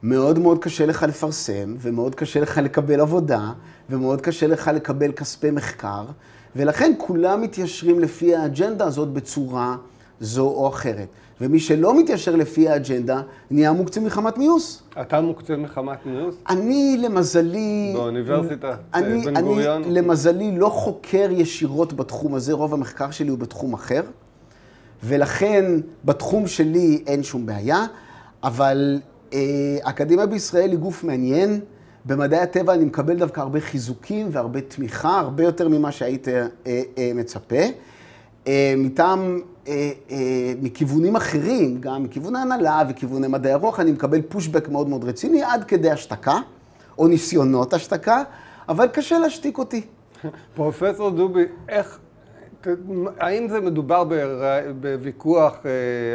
מאוד 0.04 0.40
מאוד 0.40 0.60
קשה 0.64 0.86
לך 0.86 1.04
לפרסם, 1.04 1.76
ומאוד 1.80 2.16
קשה 2.16 2.40
לך 2.40 2.58
לקבל 2.58 3.02
עבודה, 3.02 3.52
ומאוד 3.90 4.22
קשה 4.22 4.48
לך 4.48 4.72
לקבל 4.74 5.12
כספי 5.12 5.52
מחקר, 5.52 6.06
ולכן 6.56 6.92
כולם 6.98 7.42
מתיישרים 7.42 8.00
לפי 8.00 8.36
האג'נדה 8.36 8.86
הזאת 8.86 9.08
בצורה 9.08 9.76
זו 10.20 10.48
או 10.48 10.68
אחרת. 10.68 11.08
ומי 11.42 11.60
שלא 11.60 12.00
מתיישר 12.00 12.36
לפי 12.36 12.70
האג'נדה, 12.70 13.22
נהיה 13.52 13.72
מוקצה 13.72 14.00
מחמת 14.00 14.38
מיוס. 14.38 14.84
אתה 15.02 15.22
מוקצה 15.22 15.56
מחמת 15.56 16.06
מיוס? 16.06 16.36
אני, 16.50 16.98
למזלי... 17.02 17.92
באוניברסיטה, 17.96 18.76
אני, 18.94 19.22
בן 19.26 19.42
גוריון? 19.42 19.84
אני, 19.84 19.92
למזלי, 19.92 20.58
לא 20.58 20.70
חוקר 20.70 21.28
ישירות 21.32 21.94
בתחום 21.94 22.36
הזה, 22.36 22.54
רוב 22.54 22.74
המחקר 22.74 23.12
שלי 23.12 23.30
הוא 23.30 23.38
בתחום 23.38 23.74
אחר, 23.74 24.02
ולכן 25.04 25.66
בתחום 26.06 26.48
שלי 26.48 27.04
אין 27.08 27.24
שום 27.24 27.46
בעיה, 27.46 27.86
אבל 28.44 29.00
אה, 29.34 29.78
האקדמיה 29.84 30.26
בישראל 30.26 30.70
היא 30.70 30.80
גוף 30.80 31.04
מעניין. 31.04 31.60
במדעי 32.06 32.40
הטבע 32.40 32.74
אני 32.74 32.86
מקבל 32.86 33.18
דווקא 33.18 33.42
הרבה 33.42 33.60
חיזוקים 33.60 34.30
והרבה 34.32 34.62
תמיכה, 34.62 35.20
הרבה 35.20 35.44
יותר 35.44 35.70
ממה 35.70 35.92
שהיית 35.92 36.28
אה, 36.28 36.48
אה, 36.68 37.12
מצפה. 37.16 37.64
אה, 38.50 38.74
מטעם, 38.78 39.42
אה, 39.68 39.92
אה, 40.12 40.54
מכיוונים 40.62 41.16
אחרים, 41.16 41.82
גם 41.82 42.04
מכיוון 42.04 42.36
ההנהלה 42.36 42.84
וכיווני 42.90 43.28
מדעי 43.28 43.54
הרוח, 43.54 43.80
אני 43.80 43.92
מקבל 43.92 44.22
פושבק 44.22 44.70
מאוד 44.70 44.90
מאוד 44.90 45.04
רציני 45.04 45.44
עד 45.44 45.64
כדי 45.64 45.92
השתקה, 45.92 46.40
או 46.98 47.08
ניסיונות 47.08 47.74
השתקה, 47.74 48.24
אבל 48.70 48.88
קשה 48.88 49.20
להשתיק 49.20 49.58
אותי. 49.58 49.82
פרופסור 50.56 51.10
דובי, 51.10 51.44
איך, 51.70 52.00
האם 53.20 53.50
זה 53.50 53.62
מדובר 53.62 54.04
בוויכוח 54.82 55.58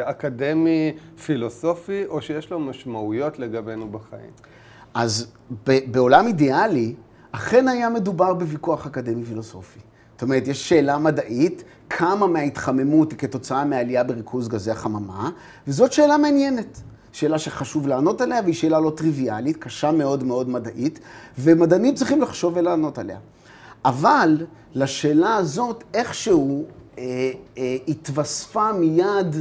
אקדמי, 0.02 0.92
פילוסופי, 1.24 2.04
או 2.06 2.22
שיש 2.22 2.50
לו 2.50 2.60
משמעויות 2.60 3.38
לגבינו 3.38 3.88
בחיים? 3.88 4.30
אז 4.94 5.32
בעולם 5.66 6.26
אידיאלי, 6.26 6.94
אכן 7.32 7.68
היה 7.68 7.90
מדובר 7.90 8.34
בוויכוח 8.34 8.86
אקדמי 8.86 9.24
פילוסופי. 9.24 9.80
זאת 10.14 10.22
אומרת, 10.22 10.48
יש 10.48 10.68
שאלה 10.68 10.98
מדעית, 10.98 11.64
כמה 11.96 12.26
מההתחממות 12.26 13.10
היא 13.10 13.18
כתוצאה 13.18 13.64
מעלייה 13.64 14.04
בריכוז 14.04 14.48
גזי 14.48 14.70
החממה, 14.70 15.30
וזאת 15.68 15.92
שאלה 15.92 16.16
מעניינת. 16.18 16.80
שאלה 17.12 17.38
שחשוב 17.38 17.88
לענות 17.88 18.20
עליה, 18.20 18.40
והיא 18.42 18.54
שאלה 18.54 18.80
לא 18.80 18.92
טריוויאלית, 18.96 19.56
קשה 19.56 19.92
מאוד 19.92 20.24
מאוד 20.24 20.48
מדעית, 20.48 20.98
ומדענים 21.38 21.94
צריכים 21.94 22.22
לחשוב 22.22 22.52
ולענות 22.56 22.98
עליה. 22.98 23.18
אבל 23.84 24.46
לשאלה 24.74 25.36
הזאת 25.36 25.84
איכשהו 25.94 26.64
אה, 26.98 27.30
אה, 27.58 27.76
התווספה 27.88 28.72
מיד, 28.72 29.36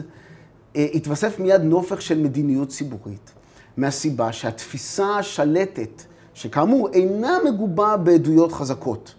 אה, 0.76 0.88
התווסף 0.94 1.40
מיד 1.40 1.62
נופך 1.62 2.02
של 2.02 2.20
מדיניות 2.20 2.70
ציבורית, 2.70 3.32
מהסיבה 3.78 4.32
שהתפיסה 4.32 5.16
השלטת 5.16 6.04
שכאמור 6.34 6.90
אינה 6.94 7.38
מגובה 7.46 7.98
בעדויות 7.98 8.52
חזקות, 8.52 9.14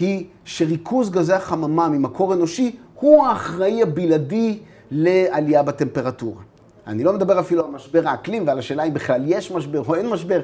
היא 0.00 0.24
שריכוז 0.44 1.10
גזי 1.10 1.32
החממה 1.32 1.88
ממקור 1.88 2.34
אנושי 2.34 2.76
הוא 2.94 3.26
האחראי 3.26 3.82
הבלעדי 3.82 4.58
לעלייה 4.90 5.62
בטמפרטורה. 5.62 6.42
אני 6.86 7.04
לא 7.04 7.12
מדבר 7.12 7.40
אפילו 7.40 7.64
על 7.64 7.70
משבר 7.70 8.08
האקלים 8.08 8.46
ועל 8.46 8.58
השאלה 8.58 8.82
אם 8.82 8.94
בכלל 8.94 9.22
יש 9.26 9.50
משבר 9.50 9.82
או 9.88 9.94
אין 9.94 10.08
משבר, 10.08 10.40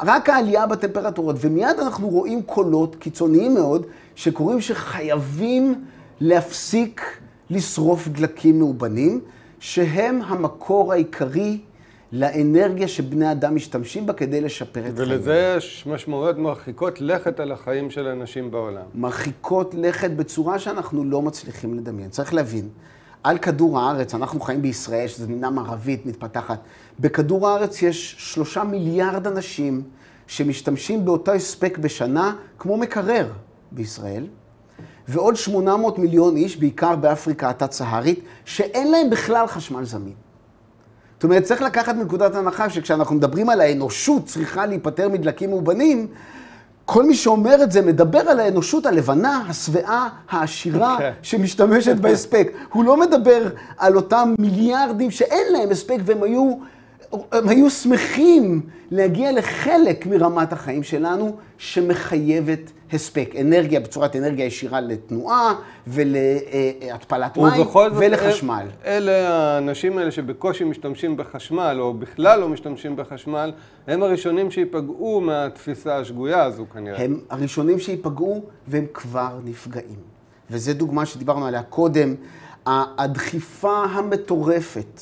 רק 0.00 0.30
העלייה 0.30 0.66
בטמפרטורות. 0.66 1.36
ומיד 1.40 1.78
אנחנו 1.78 2.08
רואים 2.08 2.42
קולות 2.42 2.96
קיצוניים 2.96 3.54
מאוד 3.54 3.86
שקוראים 4.14 4.60
שחייבים 4.60 5.84
להפסיק 6.20 7.20
לשרוף 7.50 8.08
דלקים 8.08 8.58
מאובנים, 8.58 9.20
שהם 9.60 10.22
המקור 10.26 10.92
העיקרי 10.92 11.58
לאנרגיה 12.12 12.88
שבני 12.88 13.32
אדם 13.32 13.54
משתמשים 13.54 14.06
בה 14.06 14.12
כדי 14.12 14.40
לשפר 14.40 14.80
את 14.80 14.94
חייהם. 14.96 15.10
ולזה 15.10 15.54
יש 15.56 15.86
משמעויות 15.86 16.38
מרחיקות 16.38 17.00
לכת 17.00 17.40
על 17.40 17.52
החיים 17.52 17.90
של 17.90 18.06
אנשים 18.06 18.50
בעולם. 18.50 18.84
מרחיקות 18.94 19.74
לכת 19.78 20.10
בצורה 20.10 20.58
שאנחנו 20.58 21.04
לא 21.04 21.22
מצליחים 21.22 21.74
לדמיין. 21.74 22.10
צריך 22.10 22.34
להבין, 22.34 22.68
על 23.22 23.38
כדור 23.38 23.80
הארץ, 23.80 24.14
אנחנו 24.14 24.40
חיים 24.40 24.62
בישראל, 24.62 25.08
שזו 25.08 25.24
מדינה 25.28 25.50
מערבית 25.50 26.06
מתפתחת, 26.06 26.58
בכדור 27.00 27.48
הארץ 27.48 27.82
יש 27.82 28.16
שלושה 28.18 28.64
מיליארד 28.64 29.26
אנשים 29.26 29.82
שמשתמשים 30.26 31.04
באותו 31.04 31.32
הספק 31.32 31.78
בשנה 31.78 32.34
כמו 32.58 32.76
מקרר 32.76 33.28
בישראל, 33.72 34.26
ועוד 35.08 35.36
800 35.36 35.98
מיליון 35.98 36.36
איש, 36.36 36.56
בעיקר 36.56 36.96
באפריקה 36.96 37.50
התת-סהרית, 37.50 38.20
שאין 38.44 38.90
להם 38.90 39.10
בכלל 39.10 39.46
חשמל 39.46 39.84
זמין. 39.84 40.25
זאת 41.16 41.24
אומרת, 41.24 41.42
צריך 41.42 41.62
לקחת 41.62 41.94
מנקודת 41.94 42.34
הנחה 42.34 42.70
שכשאנחנו 42.70 43.16
מדברים 43.16 43.48
על 43.48 43.60
האנושות 43.60 44.26
צריכה 44.26 44.66
להיפטר 44.66 45.08
מדלקים 45.08 45.50
מאובנים, 45.50 46.06
כל 46.84 47.04
מי 47.04 47.14
שאומר 47.14 47.62
את 47.62 47.72
זה 47.72 47.82
מדבר 47.82 48.18
על 48.18 48.40
האנושות 48.40 48.86
הלבנה, 48.86 49.42
השבעה, 49.48 50.08
העשירה, 50.30 50.96
okay. 50.96 51.00
כן. 51.00 51.12
שמשתמשת 51.22 51.96
בהספק. 51.96 52.52
הוא 52.72 52.84
לא 52.84 53.00
מדבר 53.00 53.48
על 53.78 53.96
אותם 53.96 54.34
מיליארדים 54.38 55.10
שאין 55.10 55.52
להם 55.52 55.70
הספק 55.70 55.96
והם 56.04 56.22
היו, 56.22 56.56
הם 57.32 57.48
היו 57.48 57.70
שמחים 57.70 58.60
להגיע 58.90 59.32
לחלק 59.32 60.06
מרמת 60.06 60.52
החיים 60.52 60.82
שלנו 60.82 61.36
שמחייבת 61.58 62.72
הספק. 62.92 63.34
אנרגיה 63.40 63.80
בצורת 63.80 64.16
אנרגיה 64.16 64.44
ישירה 64.44 64.80
לתנועה 64.80 65.54
ולהתפלת 65.86 67.36
מים 67.36 67.66
ולחשמל. 67.96 68.66
אלה 68.84 69.28
האנשים 69.28 69.98
האלה 69.98 70.10
שבקושי 70.10 70.64
משתמשים 70.64 71.16
בחשמל, 71.16 71.76
או 71.80 71.94
בכלל 71.94 72.40
לא 72.40 72.48
משתמשים 72.48 72.96
בחשמל, 72.96 73.52
הם 73.86 74.02
הראשונים 74.02 74.50
שייפגעו 74.50 75.20
מהתפיסה 75.20 75.96
השגויה 75.96 76.42
הזו 76.42 76.66
כנראה. 76.72 77.04
הם 77.04 77.20
הראשונים 77.30 77.78
שייפגעו 77.78 78.42
והם 78.68 78.86
כבר 78.94 79.38
נפגעים. 79.44 80.16
וזו 80.50 80.72
דוגמה 80.74 81.06
שדיברנו 81.06 81.46
עליה 81.46 81.62
קודם, 81.62 82.14
הדחיפה 82.66 83.84
המטורפת 83.84 85.00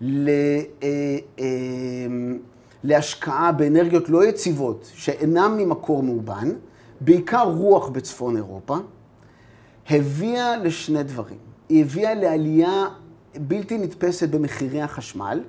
ל... 0.00 0.28
אה, 0.82 1.18
אה, 1.38 1.46
להשקעה 2.84 3.52
באנרגיות 3.52 4.08
לא 4.08 4.24
יציבות, 4.24 4.90
שאינן 4.94 5.54
ממקור 5.56 6.02
מאובן, 6.02 6.48
בעיקר 7.00 7.42
רוח 7.42 7.88
בצפון 7.88 8.36
אירופה, 8.36 8.76
הביאה 9.90 10.56
לשני 10.56 11.02
דברים. 11.02 11.38
היא 11.68 11.84
הביאה 11.84 12.14
לעלייה 12.14 12.86
בלתי 13.36 13.78
נתפסת 13.78 14.28
במחירי 14.28 14.82
החשמל, 14.82 15.40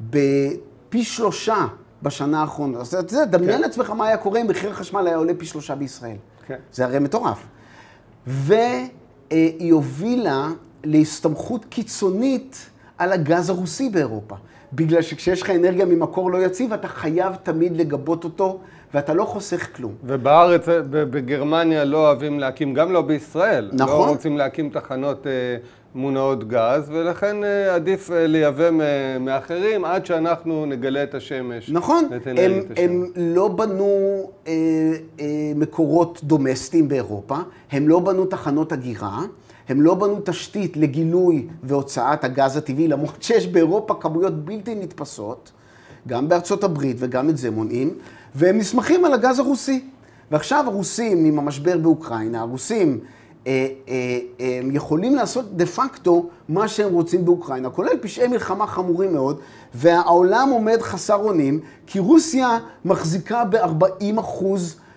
בפי 0.00 1.04
שלושה 1.04 1.66
בשנה 2.02 2.40
האחרונה. 2.40 2.78
אז 2.78 2.94
אתה 2.94 3.14
יודע, 3.14 3.24
דמיין 3.24 3.52
כן. 3.52 3.60
לעצמך 3.60 3.90
מה 3.90 4.06
היה 4.06 4.16
קורה 4.16 4.40
אם 4.40 4.46
מחיר 4.46 4.70
החשמל 4.70 5.06
היה 5.06 5.16
עולה 5.16 5.32
פי 5.38 5.46
שלושה 5.46 5.74
בישראל. 5.74 6.16
כן. 6.46 6.58
זה 6.72 6.84
הרי 6.84 6.98
מטורף. 6.98 7.46
והיא 8.26 9.72
הובילה 9.72 10.48
להסתמכות 10.84 11.64
קיצונית 11.64 12.70
על 12.98 13.12
הגז 13.12 13.50
הרוסי 13.50 13.90
באירופה. 13.90 14.36
בגלל 14.72 15.02
שכשיש 15.02 15.42
לך 15.42 15.50
אנרגיה 15.50 15.84
ממקור 15.84 16.30
לא 16.30 16.38
יציב, 16.44 16.72
אתה 16.72 16.88
חייב 16.88 17.34
תמיד 17.42 17.76
לגבות 17.76 18.24
אותו, 18.24 18.58
ואתה 18.94 19.14
לא 19.14 19.24
חוסך 19.24 19.76
כלום. 19.76 19.92
ובארץ, 20.04 20.66
בגרמניה 20.90 21.84
לא 21.84 22.06
אוהבים 22.06 22.40
להקים, 22.40 22.74
גם 22.74 22.92
לא 22.92 23.02
בישראל. 23.02 23.70
נכון. 23.72 24.08
לא 24.08 24.12
רוצים 24.12 24.38
להקים 24.38 24.70
תחנות 24.70 25.26
אה, 25.26 25.32
מונעות 25.94 26.48
גז, 26.48 26.90
ולכן 26.92 27.44
אה, 27.44 27.74
עדיף 27.74 28.10
אה, 28.10 28.26
לייבא 28.26 28.70
מאחרים 29.20 29.84
עד 29.84 30.06
שאנחנו 30.06 30.66
נגלה 30.66 31.02
את 31.02 31.14
השמש. 31.14 31.70
נכון. 31.70 32.04
הם, 32.36 32.52
הם 32.76 33.04
לא 33.16 33.48
בנו 33.48 33.86
אה, 34.46 34.52
אה, 35.20 35.52
מקורות 35.56 36.20
דומסטיים 36.24 36.88
באירופה, 36.88 37.36
הם 37.72 37.88
לא 37.88 38.00
בנו 38.00 38.26
תחנות 38.26 38.72
אגירה. 38.72 39.22
הם 39.68 39.80
לא 39.80 39.94
בנו 39.94 40.20
תשתית 40.24 40.76
לגילוי 40.76 41.46
והוצאת 41.62 42.24
הגז 42.24 42.56
הטבעי, 42.56 42.88
למרות 42.88 43.22
שיש 43.22 43.46
באירופה 43.46 43.94
כמויות 43.94 44.44
בלתי 44.44 44.74
נתפסות, 44.74 45.52
גם 46.08 46.28
בארצות 46.28 46.64
הברית 46.64 46.96
וגם 46.98 47.28
את 47.28 47.36
זה 47.36 47.50
מונעים, 47.50 47.94
והם 48.34 48.58
נסמכים 48.58 49.04
על 49.04 49.14
הגז 49.14 49.38
הרוסי. 49.38 49.84
ועכשיו 50.30 50.64
הרוסים, 50.66 51.24
עם 51.24 51.38
המשבר 51.38 51.78
באוקראינה, 51.78 52.40
הרוסים 52.40 53.00
יכולים 54.72 55.14
לעשות 55.14 55.56
דה 55.56 55.66
פקטו 55.66 56.28
מה 56.48 56.68
שהם 56.68 56.92
רוצים 56.92 57.24
באוקראינה, 57.24 57.70
כולל 57.70 57.96
פשעי 58.00 58.28
מלחמה 58.28 58.66
חמורים 58.66 59.12
מאוד, 59.12 59.40
והעולם 59.74 60.48
עומד 60.52 60.82
חסר 60.82 61.14
אונים, 61.14 61.60
כי 61.86 61.98
רוסיה 61.98 62.58
מחזיקה 62.84 63.44
ב-40% 63.44 64.44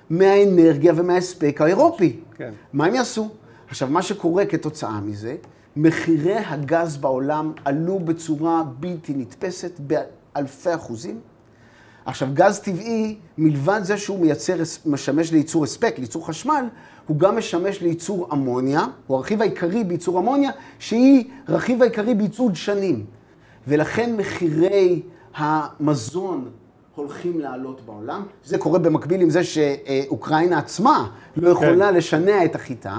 מהאנרגיה 0.10 0.94
ומההספק 0.96 1.62
האירופי. 1.62 2.20
כן. 2.36 2.52
מה 2.74 2.86
הם 2.86 2.96
יעשו? 2.96 3.30
עכשיו, 3.68 3.90
מה 3.90 4.02
שקורה 4.02 4.46
כתוצאה 4.46 5.02
מזה, 5.02 5.36
מחירי 5.76 6.38
הגז 6.38 6.98
בעולם 6.98 7.52
עלו 7.66 8.00
בצורה 8.00 8.64
בלתי 8.80 9.14
נתפסת 9.14 9.80
באלפי 9.80 10.76
אחוזים. 10.76 11.20
עכשיו, 12.06 12.28
גז 12.34 12.60
טבעי, 12.60 13.18
מלבד 13.38 13.80
זה 13.84 13.98
שהוא 13.98 14.20
מייצר, 14.20 14.56
משמש 14.86 15.32
לייצור 15.32 15.64
הספק, 15.64 15.96
לייצור 15.98 16.28
חשמל, 16.28 16.66
הוא 17.08 17.18
גם 17.18 17.38
משמש 17.38 17.82
לייצור 17.82 18.28
אמוניה, 18.34 18.86
הוא 19.08 19.18
הרכיב 19.18 19.42
העיקרי 19.42 19.84
בייצור 19.84 20.20
אמוניה, 20.20 20.52
שהיא 20.80 21.24
רכיב 21.50 21.82
העיקרי 21.82 22.14
בייצור 22.14 22.50
דשנים. 22.50 23.06
ולכן 23.68 24.16
מחירי 24.18 25.02
המזון 25.36 26.50
הולכים 26.96 27.40
לעלות 27.40 27.82
בעולם. 27.86 28.24
זה 28.44 28.58
קורה 28.58 28.80
במקביל 28.80 29.22
עם 29.22 29.30
זה 29.30 29.44
שאוקראינה 29.44 30.58
עצמה 30.58 31.10
לא 31.38 31.50
יכולה 31.50 31.88
כן. 31.90 31.96
לשנע 31.96 32.46
את 32.46 32.56
החיטה. 32.56 32.98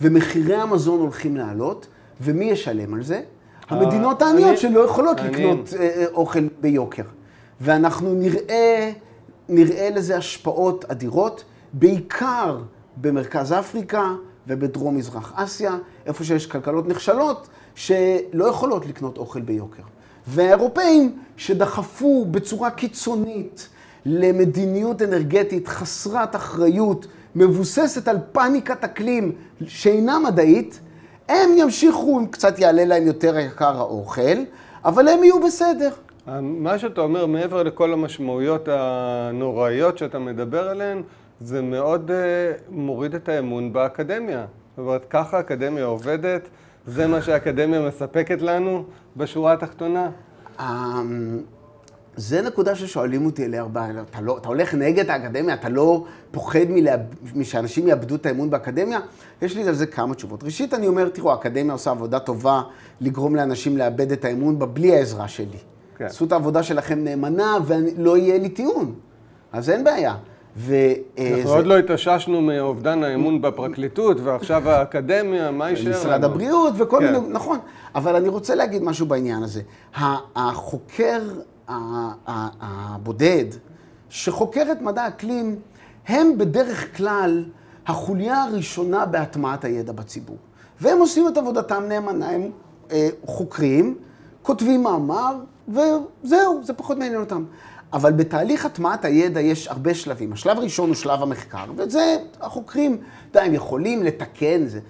ומחירי 0.00 0.56
המזון 0.56 1.00
הולכים 1.00 1.36
לעלות, 1.36 1.86
ומי 2.20 2.44
ישלם 2.44 2.94
על 2.94 3.02
זה? 3.02 3.20
המדינות 3.68 4.22
העניות 4.22 4.58
שלא 4.58 4.80
יכולות 4.80 5.20
לקנות 5.20 5.74
אה, 5.78 5.80
אה, 5.80 6.04
אוכל 6.12 6.48
ביוקר. 6.60 7.02
ואנחנו 7.60 8.14
נראה, 8.14 8.92
נראה 9.48 9.90
לזה 9.90 10.16
השפעות 10.16 10.84
אדירות, 10.84 11.44
בעיקר 11.72 12.58
במרכז 12.96 13.52
אפריקה 13.52 14.14
ובדרום 14.46 14.96
מזרח 14.96 15.32
אסיה, 15.36 15.76
איפה 16.06 16.24
שיש 16.24 16.46
כלכלות 16.46 16.88
נחשלות 16.88 17.48
שלא 17.74 18.44
יכולות 18.44 18.86
לקנות 18.86 19.18
אוכל 19.18 19.40
ביוקר. 19.40 19.82
והאירופאים 20.26 21.18
שדחפו 21.36 22.24
בצורה 22.30 22.70
קיצונית 22.70 23.68
למדיניות 24.06 25.02
אנרגטית 25.02 25.68
חסרת 25.68 26.36
אחריות, 26.36 27.06
מבוססת 27.34 28.08
על 28.08 28.16
פאניקת 28.32 28.84
אקלים 28.84 29.32
שאינה 29.66 30.18
מדעית, 30.18 30.80
הם 31.28 31.50
ימשיכו, 31.56 32.20
אם 32.20 32.26
קצת 32.26 32.58
יעלה 32.58 32.84
להם 32.84 33.06
יותר 33.06 33.38
יקר 33.38 33.76
האוכל, 33.76 34.38
אבל 34.84 35.08
הם 35.08 35.24
יהיו 35.24 35.40
בסדר. 35.40 35.90
מה 36.40 36.78
שאתה 36.78 37.00
אומר, 37.00 37.26
מעבר 37.26 37.62
לכל 37.62 37.92
המשמעויות 37.92 38.68
הנוראיות 38.72 39.98
שאתה 39.98 40.18
מדבר 40.18 40.68
עליהן, 40.68 41.02
זה 41.40 41.62
מאוד 41.62 42.10
uh, 42.10 42.14
מוריד 42.70 43.14
את 43.14 43.28
האמון 43.28 43.72
באקדמיה. 43.72 44.46
זאת 44.76 44.78
אומרת, 44.78 45.04
ככה 45.10 45.36
האקדמיה 45.36 45.84
עובדת, 45.84 46.48
זה 46.86 47.06
מה 47.06 47.22
שהאקדמיה 47.22 47.88
מספקת 47.88 48.42
לנו 48.42 48.84
בשורה 49.16 49.52
התחתונה. 49.52 50.10
אמ, 50.60 51.38
זה 52.16 52.42
נקודה 52.42 52.74
ששואלים 52.74 53.26
אותי 53.26 53.44
אליה 53.44 53.60
הרבה, 53.60 53.86
אתה, 54.10 54.20
לא, 54.20 54.38
אתה 54.38 54.48
הולך 54.48 54.74
נגד 54.74 55.10
האקדמיה, 55.10 55.54
אתה 55.54 55.68
לא 55.68 56.04
פוחד 56.30 56.58
שאנשים 57.42 57.88
יאבדו 57.88 58.14
את 58.14 58.26
האמון 58.26 58.50
באקדמיה? 58.50 58.98
יש 59.42 59.56
לי 59.56 59.68
על 59.68 59.74
זה 59.74 59.86
כמה 59.86 60.14
תשובות. 60.14 60.44
ראשית, 60.44 60.74
אני 60.74 60.86
אומר, 60.86 61.08
תראו, 61.08 61.30
האקדמיה 61.30 61.72
עושה 61.72 61.90
עבודה 61.90 62.18
טובה 62.18 62.62
לגרום 63.00 63.36
לאנשים 63.36 63.76
לאבד 63.76 64.12
את 64.12 64.24
האמון 64.24 64.58
בה 64.58 64.66
בלי 64.66 64.96
העזרה 64.96 65.28
שלי. 65.28 65.58
כן. 65.96 66.04
עשו 66.04 66.24
את 66.24 66.32
העבודה 66.32 66.62
שלכם 66.62 67.04
נאמנה 67.04 67.56
ולא 67.66 68.16
יהיה 68.16 68.38
לי 68.38 68.48
טיעון. 68.48 68.94
אז 69.52 69.70
אין 69.70 69.84
בעיה. 69.84 70.14
ו... 70.56 70.74
אה, 71.18 71.34
אנחנו 71.36 71.50
זה... 71.50 71.56
עוד 71.56 71.66
לא 71.66 71.78
התאוששנו 71.78 72.40
מאובדן 72.40 73.04
האמון 73.04 73.42
בפרקליטות, 73.42 74.16
ועכשיו 74.20 74.68
האקדמיה, 74.68 75.50
מה 75.50 75.70
יישאר 75.70 75.90
לנו? 75.90 76.00
משרד 76.00 76.24
הבריאות 76.24 76.74
וכל 76.76 76.98
כן. 77.00 77.12
מיני, 77.12 77.28
נכון. 77.28 77.58
אבל 77.94 78.16
אני 78.16 78.28
רוצה 78.28 78.54
להגיד 78.54 78.82
משהו 78.82 79.06
בעניין 79.06 79.42
הזה. 79.42 79.60
החוקר 80.36 81.20
הבודד 81.68 83.44
שחוקרת 84.08 84.82
מדע 84.82 85.08
אקלים, 85.08 85.56
הם 86.08 86.38
בדרך 86.38 86.96
כלל 86.96 87.44
החוליה 87.86 88.42
הראשונה 88.42 89.06
בהטמעת 89.06 89.64
הידע 89.64 89.92
בציבור. 89.92 90.36
והם 90.80 90.98
עושים 90.98 91.28
את 91.28 91.36
עבודתם 91.36 91.82
נאמנה, 91.88 92.30
הם 92.30 92.50
אה, 92.90 93.08
חוקרים, 93.26 93.94
כותבים 94.42 94.82
מאמר, 94.82 95.36
וזהו, 95.68 96.60
זה 96.62 96.72
פחות 96.72 96.98
מעניין 96.98 97.20
אותם. 97.20 97.44
אבל 97.96 98.12
בתהליך 98.12 98.66
הטמעת 98.66 99.04
הידע 99.04 99.40
יש 99.40 99.68
הרבה 99.68 99.94
שלבים. 99.94 100.32
השלב 100.32 100.58
הראשון 100.58 100.88
הוא 100.88 100.94
שלב 100.94 101.22
המחקר, 101.22 101.64
ואת 101.76 101.90
זה 101.90 102.16
החוקרים, 102.40 102.92
אתה 103.30 103.38
יודע, 103.38 103.46
הם 103.46 103.54
יכולים 103.54 104.02
לתקן 104.02 104.66
זה. 104.66 104.80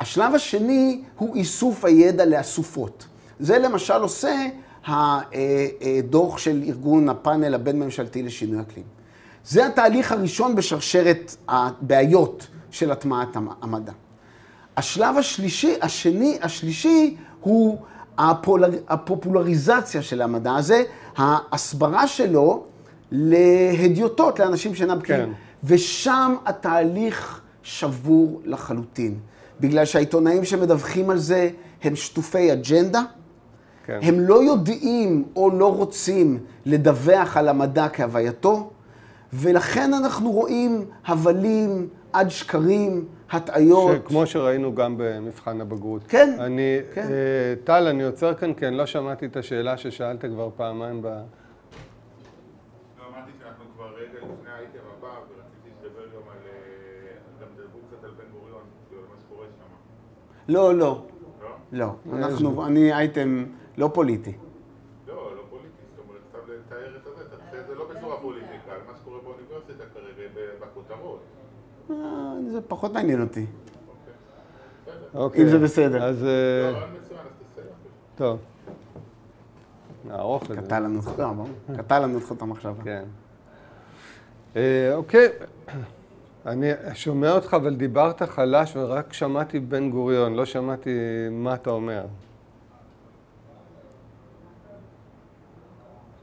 השלב 0.00 0.34
השני 0.34 1.02
הוא 1.18 1.36
איסוף 1.36 1.84
הידע 1.84 2.24
לאסופות. 2.24 3.06
זה 3.40 3.58
למשל 3.58 3.94
עושה 3.94 4.46
הדוח 4.86 6.38
של 6.38 6.62
ארגון 6.66 7.08
הפאנל 7.08 7.54
הבין-ממשלתי 7.54 8.22
לשינוי 8.22 8.60
אקלים. 8.60 8.84
זה 9.44 9.66
התהליך 9.66 10.12
הראשון 10.12 10.54
בשרשרת 10.54 11.36
הבעיות 11.48 12.46
של 12.70 12.90
הטמעת 12.90 13.36
המדע. 13.62 13.92
השלב 14.76 15.16
השלישי, 15.16 15.74
השני, 15.82 16.38
השלישי, 16.42 17.16
הוא 17.40 17.78
הפופולריזציה 18.88 20.02
של 20.02 20.22
המדע 20.22 20.54
הזה, 20.54 20.82
ההסברה 21.16 22.06
שלו 22.06 22.64
להדיוטות, 23.10 24.38
לאנשים 24.38 24.74
שאינם 24.74 24.98
בקיאים. 24.98 25.24
כן. 25.24 25.30
ושם 25.64 26.34
התהליך 26.46 27.40
שבור 27.62 28.40
לחלוטין. 28.44 29.18
בגלל 29.60 29.84
שהעיתונאים 29.84 30.44
שמדווחים 30.44 31.10
על 31.10 31.18
זה 31.18 31.50
הם 31.82 31.96
שטופי 31.96 32.52
אג'נדה, 32.52 33.02
כן. 33.86 33.98
הם 34.02 34.20
לא 34.20 34.42
יודעים 34.42 35.24
או 35.36 35.50
לא 35.50 35.74
רוצים 35.74 36.38
לדווח 36.66 37.36
על 37.36 37.48
המדע 37.48 37.88
כהווייתו, 37.88 38.70
ולכן 39.32 39.94
אנחנו 39.94 40.30
רואים 40.32 40.84
הבלים 41.06 41.88
עד 42.12 42.28
שקרים, 42.28 43.04
הטעיות. 43.30 44.06
כמו 44.06 44.26
שראינו 44.26 44.74
גם 44.74 44.94
במבחן 44.98 45.60
הבגרות. 45.60 46.02
כן, 46.08 46.36
אני, 46.40 46.78
כן. 46.94 47.00
אה, 47.10 47.54
טל, 47.64 47.86
אני 47.86 48.02
עוצר 48.02 48.34
כאן 48.34 48.54
כי 48.54 48.66
אני 48.66 48.76
לא 48.76 48.86
שמעתי 48.86 49.26
את 49.26 49.36
השאלה 49.36 49.76
ששאלת 49.76 50.24
כבר 50.24 50.50
פעמיים 50.56 51.02
ב... 51.02 51.08
לא, 60.48 60.74
לא. 60.74 61.02
לא? 61.72 61.94
לא. 62.06 62.16
אנחנו, 62.18 62.66
אני 62.66 62.92
אייטם 62.92 63.44
לא 63.78 63.90
פוליטי. 63.94 64.32
לא, 65.06 65.36
לא 65.36 65.42
פוליטי, 65.50 65.82
זאת 65.96 66.04
אומרת, 66.08 66.20
סתם 66.28 66.38
לתאר 66.52 66.96
את 66.96 67.04
זה, 67.04 67.10
תעשה 67.36 67.60
את 67.60 67.66
זה 67.66 67.74
לא 67.74 67.84
בצורה 67.94 68.16
פוליטיקה, 68.20 68.72
מה 68.86 68.92
שקורה 68.96 69.18
באוניברסיטה 69.18 69.84
כרגע, 69.94 70.28
בכותרות. 70.60 71.20
אה, 71.20 71.75
זה 72.52 72.60
פחות 72.68 72.92
מעניין 72.92 73.20
אותי. 73.20 73.46
אוקיי. 75.14 75.42
אם 75.42 75.48
זה 75.48 75.58
בסדר. 75.58 76.04
אז... 76.04 76.24
אה. 76.24 76.80
טוב. 78.16 78.38
נערוך 80.04 80.42
את 80.42 80.48
זה. 80.48 80.56
קטע 80.56 80.80
לנו 80.80 81.00
זכות, 81.00 81.20
קטע 81.76 81.98
לנו 81.98 82.20
זכות 82.20 82.42
המחשבה. 82.42 82.82
כן. 82.84 83.04
אה, 84.56 84.94
אוקיי. 84.94 85.28
אני 86.46 86.70
שומע 86.94 87.32
אותך, 87.32 87.54
אבל 87.54 87.74
דיברת 87.74 88.22
חלש 88.22 88.76
ורק 88.76 89.12
שמעתי 89.12 89.60
בן 89.60 89.90
גוריון, 89.90 90.34
לא 90.34 90.44
שמעתי 90.44 90.90
מה 91.30 91.54
אתה 91.54 91.70
אומר. 91.70 92.04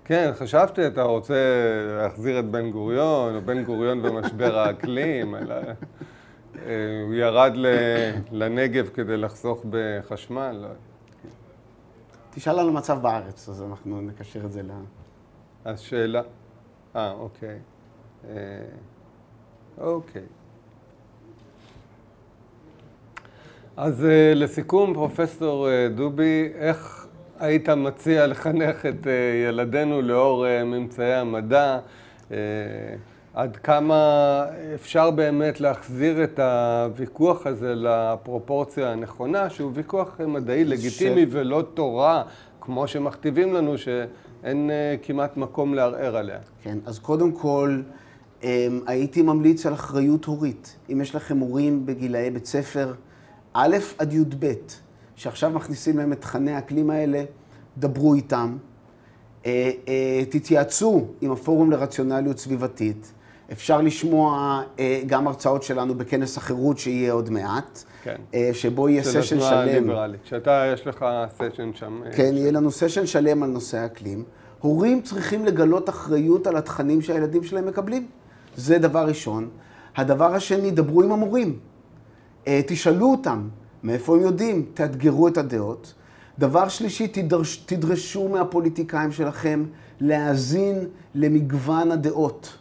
כן, 0.06 0.32
חשבתי, 0.34 0.88
אתה 0.88 1.04
רוצה 1.04 1.34
להחזיר 1.98 2.40
את 2.40 2.46
בן 2.46 2.72
גוריון, 2.72 3.36
או 3.36 3.42
בן 3.42 3.64
גוריון 3.64 4.02
במשבר 4.02 4.58
האקלים, 4.58 5.36
אלא 5.36 5.56
אה, 5.56 7.02
הוא 7.06 7.14
ירד 7.14 7.52
לנגב 8.32 8.90
כדי 8.94 9.18
לחסוך 9.18 9.66
בחשמל. 9.70 10.66
תשאל 12.32 12.60
על 12.60 12.70
המצב 12.70 13.02
בארץ, 13.02 13.50
אז 13.50 13.64
אנחנו 13.64 14.02
נקשר 14.02 14.46
את 14.46 14.52
זה 14.52 14.64
ל... 14.64 14.72
אז 15.66 15.80
שאלה... 15.80 16.22
אה, 16.96 17.12
אוקיי. 17.12 17.60
אה, 18.30 18.36
אוקיי. 19.78 20.26
אז 23.78 24.06
אה, 24.06 24.34
לסיכום, 24.36 24.94
פרופסור 24.94 25.70
אה, 25.70 25.88
דובי, 25.96 26.50
איך 26.56 27.03
היית 27.44 27.70
מציע 27.70 28.28
לחנך 28.28 28.86
את 28.86 29.08
אה, 29.08 29.12
ילדינו 29.50 30.02
לאור 30.02 30.46
ממצאי 30.66 31.14
המדע? 31.14 31.80
עד 33.34 33.58
כמה 33.58 34.46
אפשר 34.76 35.12
באמת 35.12 35.60
להחזיר 35.62 36.24
את 36.24 36.40
הוויכוח 36.40 37.48
הזה 37.48 37.74
לפרופורציה 37.76 38.92
הנכונה, 38.92 39.50
שהוא 39.50 39.72
ויכוח 39.74 40.20
מדעי 40.28 40.64
לגיטימי 40.64 41.22
ש... 41.22 41.28
ולא 41.32 41.64
תורה, 41.74 42.24
כמו 42.62 42.88
שמכתיבים 42.88 43.54
לנו, 43.54 43.78
שאין 43.78 44.72
כמעט 45.02 45.38
מקום 45.38 45.74
לערער 45.74 46.18
עליה. 46.18 46.40
כן, 46.64 46.78
אז 46.86 47.00
קודם 47.00 47.32
כל... 47.32 47.82
אמ, 48.44 48.80
הייתי 48.88 49.22
ממליץ 49.22 49.66
על 49.66 49.74
אחריות 49.74 50.26
הורית. 50.26 50.76
אם 50.92 51.02
יש 51.02 51.16
לכם 51.16 51.38
הורים 51.38 51.86
בגילאי 51.86 52.32
בית 52.32 52.46
ספר 52.46 52.94
א' 53.54 53.78
עד 53.98 54.14
י"ב, 54.14 54.54
שעכשיו 55.16 55.50
מכניסים 55.50 55.98
להם 55.98 56.14
את 56.14 56.22
תכני 56.22 56.52
האקלים 56.52 56.90
האלה, 56.90 57.24
דברו 57.78 58.14
איתם. 58.14 58.58
אה, 59.46 59.72
אה, 59.88 60.26
תתייעצו 60.30 61.06
עם 61.22 61.32
הפורום 61.32 61.72
לרציונליות 61.72 62.40
סביבתית. 62.40 63.14
אפשר 63.52 63.82
לשמוע 63.82 64.62
אה, 64.80 65.02
גם 65.06 65.28
הרצאות 65.28 65.64
שלנו 65.64 65.96
בכנס 65.96 66.38
החירות 66.38 66.78
שיהיה 66.78 67.14
עוד 67.14 67.30
מעט. 67.30 67.84
כן. 68.04 68.16
שבו 68.54 68.90
יהיה 68.90 69.04
סשן 69.04 69.22
שלם. 69.22 69.24
של 69.24 69.36
התנועה 69.36 69.62
הליברלית. 69.62 70.26
שאתה, 70.26 70.72
יש 70.74 70.88
לך 70.88 71.06
סשן 71.38 71.72
שם. 71.74 72.02
כן, 72.16 72.32
יהיה 72.34 72.52
לנו 72.52 72.72
סשן 72.72 73.06
שלם 73.06 73.44
על 73.44 73.50
נושא 73.50 73.78
האקלים. 73.78 74.24
הורים 74.60 75.02
צריכים 75.02 75.46
לגלות 75.46 75.90
אחריות 75.90 76.48
על 76.48 76.56
התכנים 76.58 77.02
שהילדים 77.02 77.44
שלהם 77.44 77.66
מקבלים. 77.66 78.08
זה 78.56 78.78
דבר 78.80 79.06
ראשון. 79.08 79.50
הדבר 79.96 80.36
השני, 80.36 80.72
דברו 80.72 81.04
עם 81.04 81.12
המורים. 81.12 81.60
אה, 82.48 82.62
תשאלו 82.68 83.12
אותם 83.12 83.48
מאיפה 83.84 84.16
הם 84.16 84.22
יודעים, 84.22 84.66
תאתגרו 84.74 85.28
את 85.28 85.38
הדעות. 85.38 85.94
דבר 86.40 86.68
שלישי, 86.68 87.08
תדרש, 87.08 87.56
תדרשו 87.56 88.30
מהפוליטיקאים 88.30 89.12
שלכם 89.12 89.66
להאזין 90.00 90.88
למגוון 91.16 91.92
הדעות. 91.92 92.58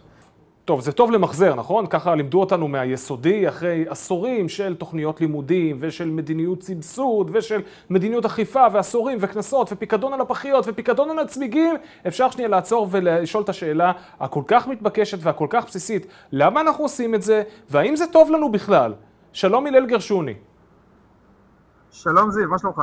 טוב, 0.64 0.80
זה 0.80 0.92
טוב 0.92 1.10
למחזר, 1.10 1.54
נכון? 1.54 1.86
ככה 1.86 2.14
לימדו 2.14 2.40
אותנו 2.40 2.68
מהיסודי, 2.68 3.48
אחרי 3.48 3.84
עשורים 3.88 4.48
של 4.48 4.74
תוכניות 4.74 5.20
לימודים 5.20 5.76
ושל 5.80 6.10
מדיניות 6.10 6.62
סבסוד 6.62 7.30
ושל 7.32 7.60
מדיניות 7.90 8.24
אכיפה 8.24 8.66
ועשורים 8.72 9.18
וקנסות 9.20 9.72
ופיקדון 9.72 10.12
על 10.12 10.20
הפחיות 10.20 10.64
ופיקדון 10.68 11.10
על 11.10 11.18
הצמיגים, 11.18 11.74
אפשר 12.06 12.30
שנייה 12.30 12.48
לעצור 12.48 12.88
ולשאול 12.90 13.42
את 13.42 13.48
השאלה 13.48 13.92
הכל 14.20 14.42
כך 14.46 14.68
מתבקשת 14.68 15.18
והכל 15.20 15.46
כך 15.50 15.66
בסיסית, 15.66 16.06
למה 16.32 16.60
אנחנו 16.60 16.84
עושים 16.84 17.14
את 17.14 17.22
זה 17.22 17.42
והאם 17.70 17.96
זה 17.96 18.04
טוב 18.06 18.30
לנו 18.30 18.52
בכלל? 18.52 18.94
שלום 19.32 19.66
הלל 19.66 19.86
גרשוני. 19.86 20.34
שלום 21.92 22.30
זיו, 22.30 22.48
מה 22.48 22.58
שלומך? 22.58 22.82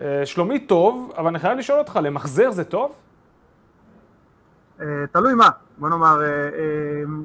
אה, 0.00 0.22
שלומי 0.24 0.66
טוב, 0.66 1.12
אבל 1.16 1.26
אני 1.26 1.38
חייב 1.38 1.58
לשאול 1.58 1.78
אותך, 1.78 1.98
למחזר 2.02 2.50
זה 2.50 2.64
טוב? 2.64 2.92
אה, 4.80 4.86
תלוי 5.12 5.34
מה. 5.34 5.48
בוא 5.78 5.88
נאמר, 5.88 6.22
אה, 6.22 6.28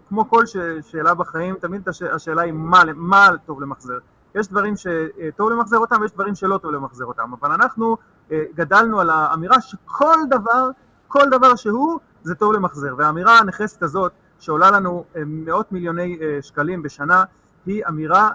כמו 0.09 0.29
כל 0.29 0.43
שאלה 0.81 1.13
בחיים, 1.13 1.55
תמיד 1.55 1.89
השאלה 2.13 2.41
היא 2.41 2.53
מה, 2.53 2.81
מה 2.95 3.29
טוב 3.45 3.61
למחזר. 3.61 3.97
יש 4.35 4.47
דברים 4.47 4.73
שטוב 4.77 5.49
למחזר 5.49 5.77
אותם 5.77 6.01
ויש 6.01 6.11
דברים 6.11 6.35
שלא 6.35 6.57
טוב 6.57 6.71
למחזר 6.71 7.05
אותם, 7.05 7.33
אבל 7.39 7.51
אנחנו 7.51 7.97
גדלנו 8.31 8.99
על 8.99 9.09
האמירה 9.09 9.61
שכל 9.61 10.17
דבר, 10.29 10.69
כל 11.07 11.29
דבר 11.31 11.55
שהוא, 11.55 11.99
זה 12.23 12.35
טוב 12.35 12.53
למחזר. 12.53 12.95
והאמירה 12.97 13.39
הנחרצת 13.39 13.83
הזאת, 13.83 14.11
שעולה 14.39 14.71
לנו 14.71 15.05
מאות 15.25 15.71
מיליוני 15.71 16.19
שקלים 16.41 16.81
בשנה, 16.81 17.23
היא 17.67 17.83
אמירה 17.87 18.29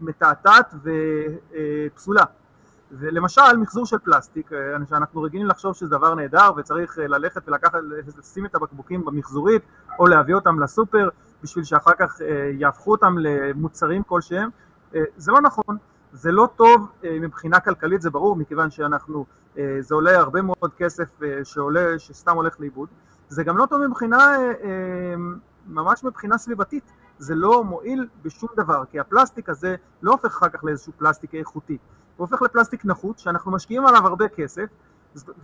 מתעתעת 0.00 0.74
ופסולה. 0.82 2.24
ולמשל, 2.98 3.56
מחזור 3.56 3.86
של 3.86 3.98
פלסטיק, 3.98 4.52
אה, 4.52 4.58
שאנחנו 4.88 5.22
רגילים 5.22 5.46
לחשוב 5.46 5.74
שזה 5.74 5.90
דבר 5.90 6.14
נהדר 6.14 6.50
וצריך 6.56 6.98
אה, 6.98 7.06
ללכת 7.06 7.48
ולקחת, 7.48 7.78
לשים 8.18 8.46
את 8.46 8.54
הבקבוקים 8.54 9.04
במחזורית 9.04 9.62
או 9.98 10.06
להביא 10.06 10.34
אותם 10.34 10.60
לסופר 10.60 11.08
בשביל 11.42 11.64
שאחר 11.64 11.92
כך 11.98 12.20
אה, 12.22 12.50
יהפכו 12.58 12.90
אותם 12.90 13.16
למוצרים 13.18 14.02
כלשהם, 14.02 14.50
זה 15.16 15.32
לא 15.32 15.40
נכון, 15.40 15.76
זה 16.12 16.32
לא 16.32 16.48
טוב 16.56 16.92
מבחינה 17.04 17.60
כלכלית, 17.60 18.02
זה 18.02 18.10
ברור, 18.10 18.36
מכיוון 18.36 18.70
שאנחנו, 18.70 19.24
זה 19.80 19.94
עולה 19.94 20.18
הרבה 20.18 20.42
מאוד 20.42 20.74
כסף 20.78 21.20
שעולה, 21.44 21.98
שסתם 21.98 22.36
הולך 22.36 22.60
לאיבוד, 22.60 22.88
זה 23.28 23.44
גם 23.44 23.58
לא 23.58 23.66
טוב 23.66 23.86
מבחינה, 23.86 24.36
ממש 25.66 26.04
מבחינה 26.04 26.38
סביבתית, 26.38 26.92
זה 27.18 27.34
לא 27.34 27.64
מועיל 27.64 28.08
בשום 28.22 28.48
דבר, 28.56 28.84
כי 28.90 29.00
הפלסטיק 29.00 29.48
הזה 29.48 29.76
לא 30.02 30.12
הופך 30.12 30.26
אחר 30.26 30.48
כך 30.48 30.64
לאיזשהו 30.64 30.92
פלסטיק 30.98 31.34
איכותי. 31.34 31.78
הוא 32.16 32.26
הופך 32.26 32.42
לפלסטיק 32.42 32.84
נחות 32.84 33.18
שאנחנו 33.18 33.52
משקיעים 33.52 33.86
עליו 33.86 34.06
הרבה 34.06 34.28
כסף 34.28 34.66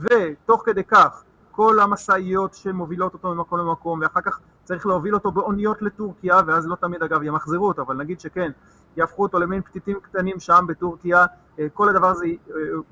ותוך 0.00 0.62
כדי 0.66 0.84
כך 0.84 1.22
כל 1.50 1.80
המשאיות 1.80 2.54
שמובילות 2.54 3.14
אותו 3.14 3.34
ממקום 3.34 3.58
למקום, 3.58 4.00
ואחר 4.02 4.20
כך 4.20 4.40
צריך 4.64 4.86
להוביל 4.86 5.14
אותו 5.14 5.30
באוניות 5.30 5.82
לטורקיה, 5.82 6.40
ואז 6.46 6.66
לא 6.66 6.76
תמיד 6.76 7.02
אגב 7.02 7.22
ימחזרו 7.22 7.68
אותו, 7.68 7.82
אבל 7.82 7.96
נגיד 7.96 8.20
שכן, 8.20 8.50
יהפכו 8.96 9.22
אותו 9.22 9.38
למין 9.38 9.62
פתיתים 9.62 10.00
קטנים 10.00 10.40
שם 10.40 10.64
בטורקיה, 10.68 11.26
כל 11.74 11.88
הדבר 11.88 12.06
הזה 12.06 12.26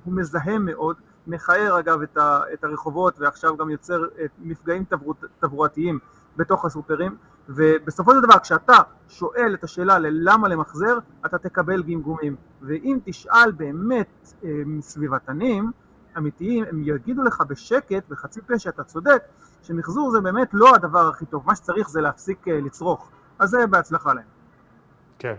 הוא 0.05 0.15
מזהם 0.15 0.65
מאוד, 0.65 0.97
מכער 1.27 1.79
אגב 1.79 2.03
את 2.53 2.65
הרחובות 2.65 3.21
ועכשיו 3.21 3.57
גם 3.57 3.71
יוצר 3.71 4.05
מפגעים 4.39 4.85
תברואתיים 5.41 5.99
בתוך 6.39 6.65
הסופרים 6.65 7.17
ובסופו 7.49 8.11
של 8.13 8.21
דבר 8.21 8.39
כשאתה 8.39 8.77
שואל 9.09 9.55
את 9.55 9.65
השאלה 9.65 9.99
ללמה 9.99 10.49
למחזר 10.49 10.99
אתה 11.27 11.39
תקבל 11.39 11.83
גמגומים. 11.83 12.37
ואם 12.63 12.99
תשאל 13.05 13.53
באמת 13.53 14.33
סביבתנים 14.81 15.73
אמיתיים 16.19 16.65
הם 16.65 16.83
יגידו 16.85 17.23
לך 17.23 17.43
בשקט 17.49 18.09
בחצי 18.09 18.41
פה 18.41 18.59
שאתה 18.59 18.85
צודק 18.85 19.23
שמחזור 19.63 20.11
זה 20.11 20.21
באמת 20.21 20.49
לא 20.53 20.75
הדבר 20.75 21.09
הכי 21.09 21.27
טוב. 21.27 21.43
מה 21.47 21.57
שצריך 21.57 21.89
זה 21.89 22.01
להפסיק 22.01 22.49
לצרוך. 22.49 23.11
אז 23.39 23.51
זה 23.51 23.67
בהצלחה 23.67 24.15
להם. 24.15 24.25
כן 25.19 25.35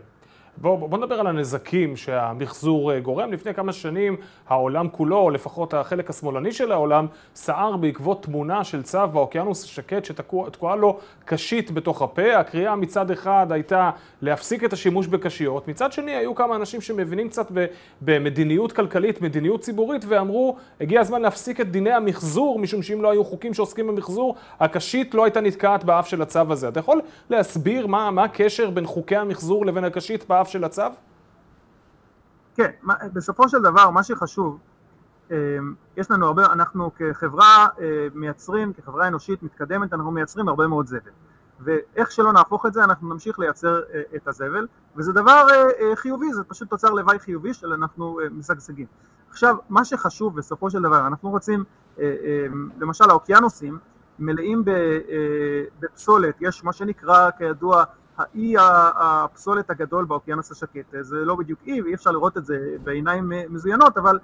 בואו 0.57 0.77
בוא 0.77 0.97
נדבר 0.97 1.19
על 1.19 1.27
הנזקים 1.27 1.95
שהמחזור 1.95 2.99
גורם. 2.99 3.33
לפני 3.33 3.53
כמה 3.53 3.73
שנים 3.73 4.17
העולם 4.47 4.89
כולו, 4.89 5.17
או 5.17 5.29
לפחות 5.29 5.73
החלק 5.73 6.09
השמאלני 6.09 6.51
של 6.51 6.71
העולם, 6.71 7.07
סער 7.35 7.77
בעקבות 7.77 8.23
תמונה 8.23 8.63
של 8.63 8.83
צב 8.83 9.09
באוקיינוס 9.13 9.63
השקט 9.63 10.05
שתקועה 10.05 10.75
לו 10.75 10.99
קשית 11.25 11.71
בתוך 11.71 12.01
הפה. 12.01 12.35
הקריאה 12.35 12.75
מצד 12.75 13.11
אחד 13.11 13.47
הייתה 13.49 13.89
להפסיק 14.21 14.63
את 14.63 14.73
השימוש 14.73 15.07
בקשיות, 15.07 15.67
מצד 15.67 15.91
שני 15.91 16.11
היו 16.11 16.35
כמה 16.35 16.55
אנשים 16.55 16.81
שמבינים 16.81 17.29
קצת 17.29 17.51
במדיניות 18.01 18.71
כלכלית, 18.71 19.21
מדיניות 19.21 19.61
ציבורית, 19.61 20.05
ואמרו, 20.07 20.55
הגיע 20.81 21.01
הזמן 21.01 21.21
להפסיק 21.21 21.61
את 21.61 21.71
דיני 21.71 21.91
המחזור, 21.91 22.59
משום 22.59 22.83
שאם 22.83 23.01
לא 23.01 23.11
היו 23.11 23.25
חוקים 23.25 23.53
שעוסקים 23.53 23.87
במחזור, 23.87 24.35
הקשית 24.59 25.13
לא 25.13 25.23
הייתה 25.23 25.41
נתקעת 25.41 25.83
באף 25.83 26.07
של 26.07 26.21
הצו 26.21 26.39
הזה. 26.49 26.67
אתה 26.67 26.79
יכול 26.79 27.01
להסביר 27.29 27.87
מה, 27.87 28.11
מה 28.11 28.23
הקשר 28.23 28.69
בין 28.69 28.85
חוקי 28.85 29.15
המחזור 29.15 29.65
לבין 29.65 29.83
הקשית 29.83 30.25
באף 30.29 30.48
של 30.49 30.63
הצו? 30.63 30.83
כן, 32.55 32.71
בסופו 33.13 33.49
של 33.49 33.61
דבר 33.61 33.89
מה 33.89 34.03
שחשוב, 34.03 34.59
יש 35.97 36.11
לנו 36.11 36.25
הרבה, 36.25 36.45
אנחנו 36.45 36.91
כחברה 36.95 37.67
מייצרים, 38.13 38.73
כחברה 38.73 39.07
אנושית 39.07 39.43
מתקדמת, 39.43 39.93
אנחנו 39.93 40.11
מייצרים 40.11 40.47
הרבה 40.47 40.67
מאוד 40.67 40.87
זבל. 40.87 41.11
ואיך 41.59 42.11
שלא 42.11 42.33
נהפוך 42.33 42.65
את 42.65 42.73
זה, 42.73 42.83
אנחנו 42.83 43.09
נמשיך 43.09 43.39
לייצר 43.39 43.81
את 44.15 44.27
הזבל, 44.27 44.67
וזה 44.95 45.13
דבר 45.13 45.47
חיובי, 45.95 46.33
זה 46.33 46.43
פשוט 46.43 46.69
תוצר 46.69 46.89
לוואי 46.89 47.19
חיובי 47.19 47.53
של 47.53 47.73
אנחנו 47.73 48.19
משגשגים. 48.31 48.85
עכשיו, 49.29 49.55
מה 49.69 49.85
שחשוב 49.85 50.35
בסופו 50.35 50.69
של 50.69 50.81
דבר, 50.81 51.07
אנחנו 51.07 51.29
רוצים, 51.29 51.63
למשל 52.79 53.09
האוקיינוסים 53.09 53.79
מלאים 54.19 54.63
בפסולת, 55.79 56.35
יש 56.41 56.63
מה 56.63 56.73
שנקרא 56.73 57.29
כידוע 57.37 57.83
האי 58.19 58.55
הפסולת 58.95 59.69
הגדול 59.69 60.05
באוקיינוס 60.05 60.51
השקט, 60.51 60.95
זה 61.01 61.25
לא 61.25 61.35
בדיוק 61.35 61.59
אי 61.67 61.81
ואי 61.81 61.93
אפשר 61.93 62.11
לראות 62.11 62.37
את 62.37 62.45
זה 62.45 62.75
בעיניים 62.83 63.31
מזוינות, 63.49 63.97
אבל 63.97 64.19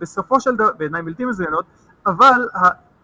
בסופו 0.00 0.40
של 0.40 0.56
דבר, 0.56 0.70
בעיניים 0.78 1.04
בלתי 1.04 1.24
מזוינות, 1.24 1.64
אבל 2.06 2.48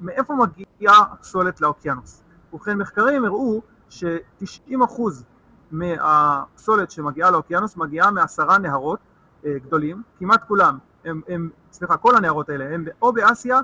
מאיפה 0.00 0.34
מגיעה 0.34 1.00
הפסולת 1.12 1.60
לאוקיינוס? 1.60 2.22
ובכן 2.52 2.78
מחקרים 2.78 3.24
הראו 3.24 3.62
ש-90% 3.88 5.02
מהפסולת 5.70 6.90
שמגיעה 6.90 7.30
לאוקיינוס 7.30 7.76
מגיעה 7.76 8.10
מעשרה 8.10 8.58
נהרות 8.58 8.98
גדולים, 9.46 10.02
כמעט 10.18 10.44
כולם, 10.44 10.78
הם, 11.04 11.20
הם, 11.28 11.50
סליחה, 11.72 11.96
כל 11.96 12.16
הנהרות 12.16 12.48
האלה 12.48 12.74
הם 12.74 12.84
או 13.02 13.12
באסיה 13.12 13.60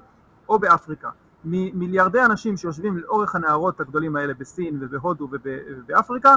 או 0.49 0.59
באפריקה. 0.59 1.11
ממיליארדי 1.45 2.25
אנשים 2.25 2.57
שיושבים 2.57 2.99
לאורך 2.99 3.35
הנהרות 3.35 3.81
הגדולים 3.81 4.17
האלה 4.17 4.35
בסין 4.35 4.79
ובהודו 4.81 5.29
ובאפריקה 5.31 6.35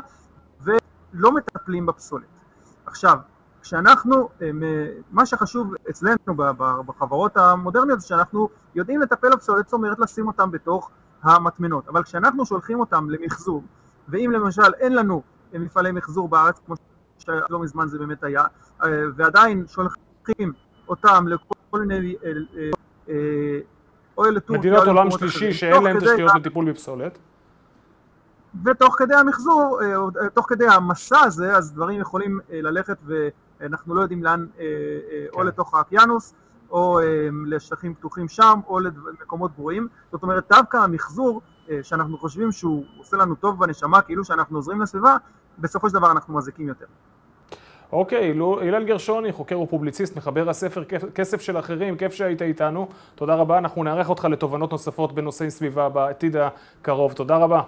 ולא 0.61 1.31
מטפלים 1.31 1.85
בפסולת. 1.85 2.25
עכשיו, 2.85 3.17
כשאנחנו, 3.61 4.29
מה 5.11 5.25
שחשוב 5.25 5.73
אצלנו 5.89 6.35
בחברות 6.85 7.37
המודרניות 7.37 8.01
זה 8.01 8.07
שאנחנו 8.07 8.49
יודעים 8.75 9.01
לטפל 9.01 9.29
בפסולת, 9.33 9.65
זאת 9.65 9.73
אומרת 9.73 9.99
לשים 9.99 10.27
אותם 10.27 10.51
בתוך 10.51 10.91
המטמנות, 11.23 11.87
אבל 11.87 12.03
כשאנחנו 12.03 12.45
שולחים 12.45 12.79
אותם 12.79 13.09
למחזור, 13.09 13.63
ואם 14.09 14.31
למשל 14.33 14.73
אין 14.79 14.95
לנו 14.95 15.21
מפעלי 15.53 15.91
מחזור 15.91 16.29
בארץ, 16.29 16.59
כמו 16.65 16.75
שלא 17.17 17.59
מזמן 17.59 17.87
זה 17.87 17.99
באמת 17.99 18.23
היה, 18.23 18.43
ועדיין 19.15 19.67
שולחים 19.67 20.53
אותם 20.87 21.27
לכל 21.27 21.79
מיני 21.79 22.15
או 24.17 24.23
לטורקיה, 24.23 24.59
מדינות 24.59 24.87
עולם 24.87 25.11
שלישי 25.11 25.53
שאין 25.53 25.83
להם 25.83 25.99
תשתיות 25.99 26.35
לטיפול 26.35 26.71
בפסולת. 26.71 27.17
ותוך 28.65 28.95
כדי 28.97 29.15
המחזור, 29.15 29.79
תוך 30.33 30.45
כדי 30.49 30.67
המסע 30.67 31.19
הזה, 31.19 31.57
אז 31.57 31.73
דברים 31.73 31.99
יכולים 31.99 32.39
ללכת 32.49 32.97
ואנחנו 33.05 33.95
לא 33.95 34.01
יודעים 34.01 34.23
לאן, 34.23 34.45
או 35.33 35.37
כן. 35.37 35.45
לתוך 35.45 35.73
האוקיינוס, 35.73 36.33
או 36.71 36.99
לשטחים 37.45 37.93
פתוחים 37.93 38.27
שם, 38.27 38.59
או 38.67 38.79
למקומות 38.79 39.51
גרועים. 39.55 39.87
זאת 40.11 40.23
אומרת, 40.23 40.45
דווקא 40.49 40.77
המחזור, 40.77 41.41
שאנחנו 41.81 42.17
חושבים 42.17 42.51
שהוא 42.51 42.85
עושה 42.97 43.17
לנו 43.17 43.35
טוב 43.35 43.59
בנשמה, 43.59 44.01
כאילו 44.01 44.25
שאנחנו 44.25 44.57
עוזרים 44.57 44.81
לסביבה, 44.81 45.17
בסופו 45.59 45.89
של 45.89 45.95
דבר 45.95 46.11
אנחנו 46.11 46.33
מזיקים 46.33 46.67
יותר. 46.67 46.85
אוקיי, 47.91 48.33
הלל 48.61 48.83
גרשוני, 48.83 49.31
חוקר 49.31 49.59
ופובליציסט, 49.59 50.17
מחבר 50.17 50.49
הספר 50.49 50.83
כסף 51.15 51.41
של 51.41 51.59
אחרים, 51.59 51.97
כיף 51.97 52.13
שהיית 52.13 52.41
איתנו. 52.41 52.87
תודה 53.15 53.35
רבה, 53.35 53.57
אנחנו 53.57 53.83
נארח 53.83 54.09
אותך 54.09 54.25
לתובנות 54.25 54.71
נוספות 54.71 55.11
בנושאי 55.15 55.49
סביבה 55.49 55.89
בעתיד 55.89 56.35
הקרוב. 56.37 57.13
תודה 57.13 57.37
רבה. 57.37 57.61